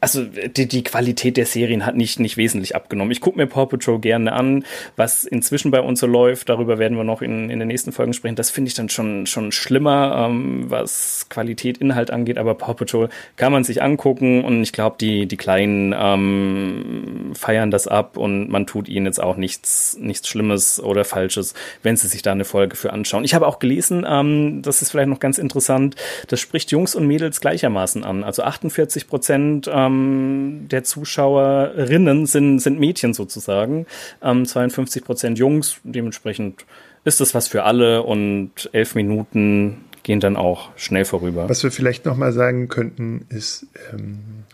also 0.00 0.24
die, 0.24 0.68
die 0.68 0.84
Qualität 0.84 1.36
der 1.36 1.46
Serien 1.46 1.84
hat 1.84 1.96
nicht, 1.96 2.20
nicht 2.20 2.36
wesentlich 2.36 2.76
abgenommen. 2.76 3.10
Ich 3.10 3.20
gucke 3.20 3.36
mir 3.36 3.46
Paw 3.46 3.66
Patrol 3.66 3.98
gerne 3.98 4.32
an, 4.32 4.64
was 4.96 5.24
inzwischen 5.24 5.72
bei 5.72 5.80
uns 5.80 6.00
so 6.00 6.06
läuft. 6.06 6.48
Darüber 6.48 6.78
werden 6.78 6.96
wir 6.96 7.04
noch 7.04 7.20
in, 7.20 7.50
in 7.50 7.58
den 7.58 7.66
nächsten 7.66 7.90
Folgen 7.90 8.12
sprechen. 8.12 8.36
Das 8.36 8.50
finde 8.50 8.68
ich 8.68 8.74
dann 8.74 8.88
schon, 8.88 9.26
schon 9.26 9.50
schlimmer, 9.50 10.26
ähm, 10.28 10.66
was 10.68 11.26
Qualität, 11.28 11.78
Inhalt 11.78 12.12
angeht. 12.12 12.38
Aber 12.38 12.54
Paw 12.54 12.74
Patrol 12.74 13.08
kann 13.36 13.52
man 13.52 13.64
sich 13.64 13.82
angucken 13.82 14.44
und 14.44 14.62
ich 14.62 14.72
glaube, 14.72 14.96
die, 15.00 15.26
die 15.26 15.36
Kleinen 15.36 15.92
ähm, 15.98 17.32
feiern 17.34 17.72
das 17.72 17.88
ab 17.88 18.16
und 18.16 18.48
man 18.50 18.66
tut 18.66 18.88
ihnen 18.88 19.06
jetzt 19.06 19.20
auch 19.20 19.36
nichts, 19.36 19.96
nichts 20.00 20.28
Schlimmes 20.28 20.80
oder 20.80 21.04
Falsches, 21.04 21.54
wenn 21.82 21.96
sie 21.96 22.06
sich 22.06 22.22
da 22.22 22.32
eine 22.32 22.44
Folge 22.44 22.76
für 22.76 22.92
anschauen. 22.92 23.24
Ich 23.24 23.34
habe 23.34 23.48
auch 23.48 23.58
gelesen, 23.58 24.06
ähm, 24.08 24.62
das 24.62 24.80
ist 24.80 24.90
vielleicht 24.90 25.08
noch 25.08 25.20
ganz 25.20 25.38
interessant, 25.38 25.96
das 26.28 26.38
spricht 26.38 26.70
Jungs 26.70 26.94
und 26.94 27.06
Mädels 27.06 27.40
gleichermaßen 27.40 28.04
an. 28.04 28.22
Also 28.22 28.44
48 28.44 29.08
Prozent 29.08 29.68
ähm, 29.72 29.87
ähm, 29.88 30.68
der 30.70 30.84
Zuschauerinnen 30.84 32.26
sind, 32.26 32.60
sind 32.60 32.78
Mädchen 32.78 33.14
sozusagen. 33.14 33.86
Ähm, 34.22 34.46
52 34.46 35.04
Prozent 35.04 35.38
Jungs. 35.38 35.78
Dementsprechend 35.84 36.64
ist 37.04 37.20
das 37.20 37.34
was 37.34 37.48
für 37.48 37.64
alle 37.64 38.02
und 38.02 38.70
elf 38.72 38.94
Minuten 38.94 39.84
gehen 40.02 40.20
dann 40.20 40.36
auch 40.36 40.70
schnell 40.76 41.04
vorüber. 41.04 41.48
Was 41.48 41.62
wir 41.62 41.70
vielleicht 41.70 42.06
nochmal 42.06 42.32
sagen 42.32 42.68
könnten, 42.68 43.26
ist, 43.28 43.66
ähm, 43.92 44.44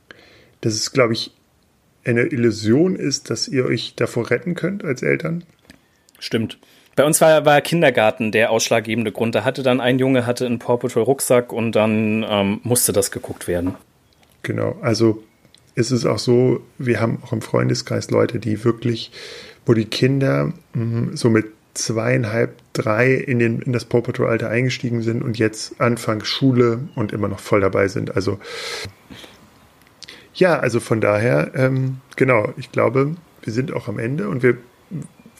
dass 0.61 0.75
es, 0.75 0.92
glaube 0.92 1.12
ich, 1.12 1.33
eine 2.05 2.23
Illusion 2.23 2.97
ist, 2.97 3.31
dass 3.31 3.49
ihr 3.49 3.64
euch 3.64 3.94
davor 3.94 4.31
retten 4.31 4.55
könnt 4.55 4.85
als 4.85 5.03
Eltern. 5.03 5.44
Stimmt. 6.18 6.59
Bei 6.97 7.05
uns 7.05 7.20
war, 7.20 7.44
war 7.44 7.61
Kindergarten 7.61 8.31
der 8.31 8.51
ausschlaggebende 8.51 9.11
Grund. 9.11 9.35
Da 9.35 9.44
hatte 9.44 9.62
dann 9.62 9.81
ein 9.81 9.99
Junge 9.99 10.27
hatte 10.27 10.47
einen 10.47 10.59
Paw 10.59 10.77
Patrol 10.77 11.03
Rucksack 11.03 11.53
und 11.53 11.73
dann 11.73 12.25
ähm, 12.29 12.61
musste 12.62 12.92
das 12.92 13.11
geguckt 13.11 13.49
werden. 13.49 13.75
Genau, 14.44 14.78
also 14.83 15.24
ist 15.74 15.90
es 15.90 16.07
auch 16.07 16.20
so, 16.20 16.61
wir 16.78 17.00
haben 17.00 17.18
auch 17.22 17.33
im 17.33 17.42
Freundeskreis 17.42 18.11
Leute, 18.11 18.38
die 18.38 18.64
wirklich, 18.64 19.11
wo 19.66 19.74
die 19.74 19.87
Kinder 19.87 20.52
mh, 20.74 21.16
so 21.16 21.30
mit 21.30 21.46
zweieinhalb, 21.72 22.54
drei 22.72 23.14
in, 23.14 23.40
den, 23.40 23.61
in 23.62 23.72
das 23.72 23.85
Paw 23.85 24.00
Patrol 24.02 24.28
Alter 24.28 24.48
eingestiegen 24.48 25.02
sind 25.02 25.22
und 25.22 25.38
jetzt 25.38 25.80
Anfang 25.80 26.22
Schule 26.22 26.88
und 26.94 27.12
immer 27.12 27.26
noch 27.26 27.40
voll 27.40 27.61
dabei 27.61 27.88
sind. 27.88 28.14
Also 28.14 28.38
ja, 30.35 30.59
also 30.59 30.78
von 30.78 31.00
daher, 31.00 31.52
ähm, 31.54 31.98
genau, 32.14 32.52
ich 32.57 32.70
glaube, 32.70 33.16
wir 33.42 33.52
sind 33.52 33.72
auch 33.72 33.88
am 33.88 33.98
Ende 33.98 34.28
und 34.28 34.42
wir 34.42 34.59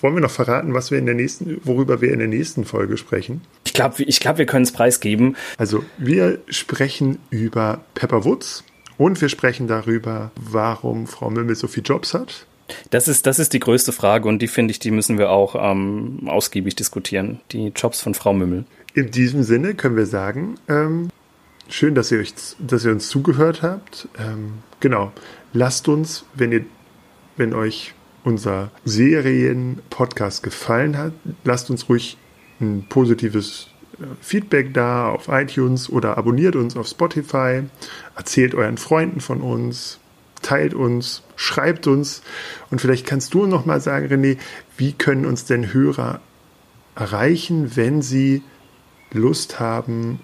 wollen 0.01 0.15
wir 0.15 0.21
noch 0.21 0.31
verraten, 0.31 0.75
was 0.75 0.91
wir 0.91 0.99
in 0.99 1.07
der 1.07 1.15
nächsten, 1.15 1.61
worüber 1.65 2.01
wir 2.01 2.13
in 2.13 2.19
der 2.19 2.29
nächsten 2.29 2.65
Folge 2.65 2.97
sprechen? 2.99 3.41
Ich 3.65 3.73
glaube, 3.73 4.03
ich 4.03 4.21
glaub, 4.21 4.39
wir 4.39 4.45
können 4.45 4.65
es 4.65 4.73
preisgeben. 4.73 5.37
Also 5.57 5.83
wir 5.97 6.41
sprechen 6.49 7.19
über 7.31 7.81
Pepper 7.95 8.25
Woods 8.25 8.65
und 8.99 9.21
wir 9.21 9.29
sprechen 9.29 9.67
darüber, 9.67 10.31
warum 10.37 11.07
Frau 11.07 11.31
Mümmel 11.31 11.55
so 11.57 11.67
viele 11.67 11.85
Jobs 11.85 12.15
hat. 12.15 12.47
Das 12.91 13.09
ist, 13.09 13.27
das 13.27 13.39
ist 13.39 13.53
die 13.53 13.61
größte 13.61 13.93
Frage 13.93 14.29
und 14.29 14.41
die 14.41 14.49
finde 14.49 14.73
ich, 14.73 14.79
die 14.79 14.91
müssen 14.91 15.19
wir 15.19 15.31
auch 15.31 15.55
ähm, 15.59 16.21
ausgiebig 16.27 16.75
diskutieren. 16.77 17.41
Die 17.53 17.69
Jobs 17.69 18.01
von 18.01 18.15
Frau 18.15 18.33
Mümmel. 18.33 18.65
In 18.95 19.11
diesem 19.11 19.43
Sinne 19.43 19.75
können 19.75 19.97
wir 19.97 20.07
sagen, 20.07 20.55
ähm, 20.69 21.11
schön, 21.69 21.95
dass 21.95 22.11
ihr, 22.11 22.21
euch, 22.21 22.33
dass 22.59 22.85
ihr 22.85 22.93
uns 22.93 23.09
zugehört 23.09 23.63
habt. 23.63 24.09
Ähm, 24.19 24.55
genau. 24.81 25.13
Lasst 25.53 25.89
uns, 25.89 26.25
wenn 26.35 26.53
ihr, 26.53 26.65
wenn 27.37 27.53
euch 27.53 27.95
unser 28.25 28.71
Serien-Podcast 28.85 30.43
gefallen 30.43 30.97
hat, 30.97 31.13
lasst 31.45 31.71
uns 31.71 31.89
ruhig 31.89 32.17
ein 32.61 32.87
positives 32.89 33.69
Feedback 34.21 34.75
da 34.75 35.09
auf 35.09 35.29
iTunes 35.29 35.91
oder 35.91 36.19
abonniert 36.19 36.57
uns 36.57 36.77
auf 36.77 36.87
Spotify, 36.87 37.63
erzählt 38.17 38.55
euren 38.55 38.79
Freunden 38.79 39.21
von 39.21 39.41
uns, 39.41 39.99
teilt 40.43 40.75
uns, 40.75 41.23
schreibt 41.37 41.87
uns 41.87 42.23
und 42.71 42.81
vielleicht 42.81 43.07
kannst 43.07 43.35
du 43.35 43.47
noch 43.47 43.67
mal 43.67 43.81
sagen, 43.81 44.07
René, 44.07 44.39
wie 44.77 44.93
können 44.93 45.27
uns 45.27 45.45
denn 45.45 45.73
Hörer 45.73 46.21
erreichen, 46.95 47.77
wenn 47.77 48.03
sie 48.03 48.43
Lust 49.13 49.61
haben, 49.61 50.21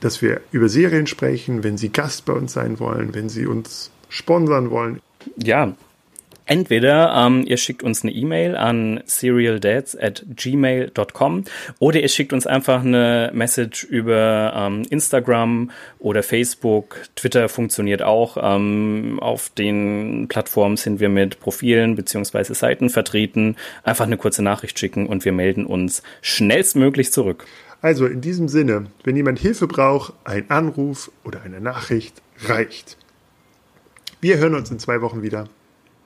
dass 0.00 0.22
wir 0.22 0.40
über 0.50 0.68
Serien 0.68 1.06
sprechen, 1.06 1.62
wenn 1.62 1.76
sie 1.76 1.90
Gast 1.90 2.24
bei 2.24 2.32
uns 2.32 2.52
sein 2.52 2.80
wollen, 2.80 3.14
wenn 3.14 3.28
sie 3.28 3.46
uns 3.46 3.90
sponsern 4.08 4.70
wollen. 4.70 5.00
Ja, 5.36 5.74
Entweder 6.46 7.14
ähm, 7.14 7.44
ihr 7.46 7.56
schickt 7.56 7.82
uns 7.82 8.02
eine 8.02 8.12
E-Mail 8.12 8.56
an 8.56 9.02
serialdads 9.06 9.96
at 9.96 10.24
gmail.com 10.28 11.44
oder 11.78 12.00
ihr 12.00 12.08
schickt 12.08 12.32
uns 12.32 12.46
einfach 12.46 12.82
eine 12.82 13.30
Message 13.32 13.84
über 13.84 14.52
ähm, 14.56 14.82
Instagram 14.90 15.70
oder 15.98 16.22
Facebook. 16.22 17.02
Twitter 17.14 17.48
funktioniert 17.48 18.02
auch. 18.02 18.36
Ähm, 18.40 19.18
auf 19.20 19.50
den 19.50 20.26
Plattformen 20.28 20.76
sind 20.76 21.00
wir 21.00 21.08
mit 21.08 21.40
Profilen 21.40 21.94
beziehungsweise 21.94 22.54
Seiten 22.54 22.90
vertreten. 22.90 23.56
Einfach 23.84 24.06
eine 24.06 24.16
kurze 24.16 24.42
Nachricht 24.42 24.78
schicken 24.78 25.06
und 25.06 25.24
wir 25.24 25.32
melden 25.32 25.66
uns 25.66 26.02
schnellstmöglich 26.20 27.12
zurück. 27.12 27.46
Also 27.82 28.06
in 28.06 28.20
diesem 28.20 28.48
Sinne, 28.48 28.86
wenn 29.04 29.16
jemand 29.16 29.38
Hilfe 29.38 29.66
braucht, 29.66 30.12
ein 30.24 30.50
Anruf 30.50 31.10
oder 31.24 31.42
eine 31.42 31.60
Nachricht 31.60 32.20
reicht. 32.44 32.98
Wir 34.20 34.36
hören 34.36 34.54
uns 34.54 34.70
in 34.70 34.78
zwei 34.78 35.00
Wochen 35.00 35.22
wieder. 35.22 35.48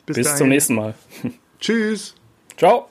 Bis, 0.06 0.16
Bis 0.16 0.36
zum 0.36 0.48
nächsten 0.48 0.74
Mal. 0.74 0.94
Tschüss. 1.60 2.14
Ciao. 2.56 2.88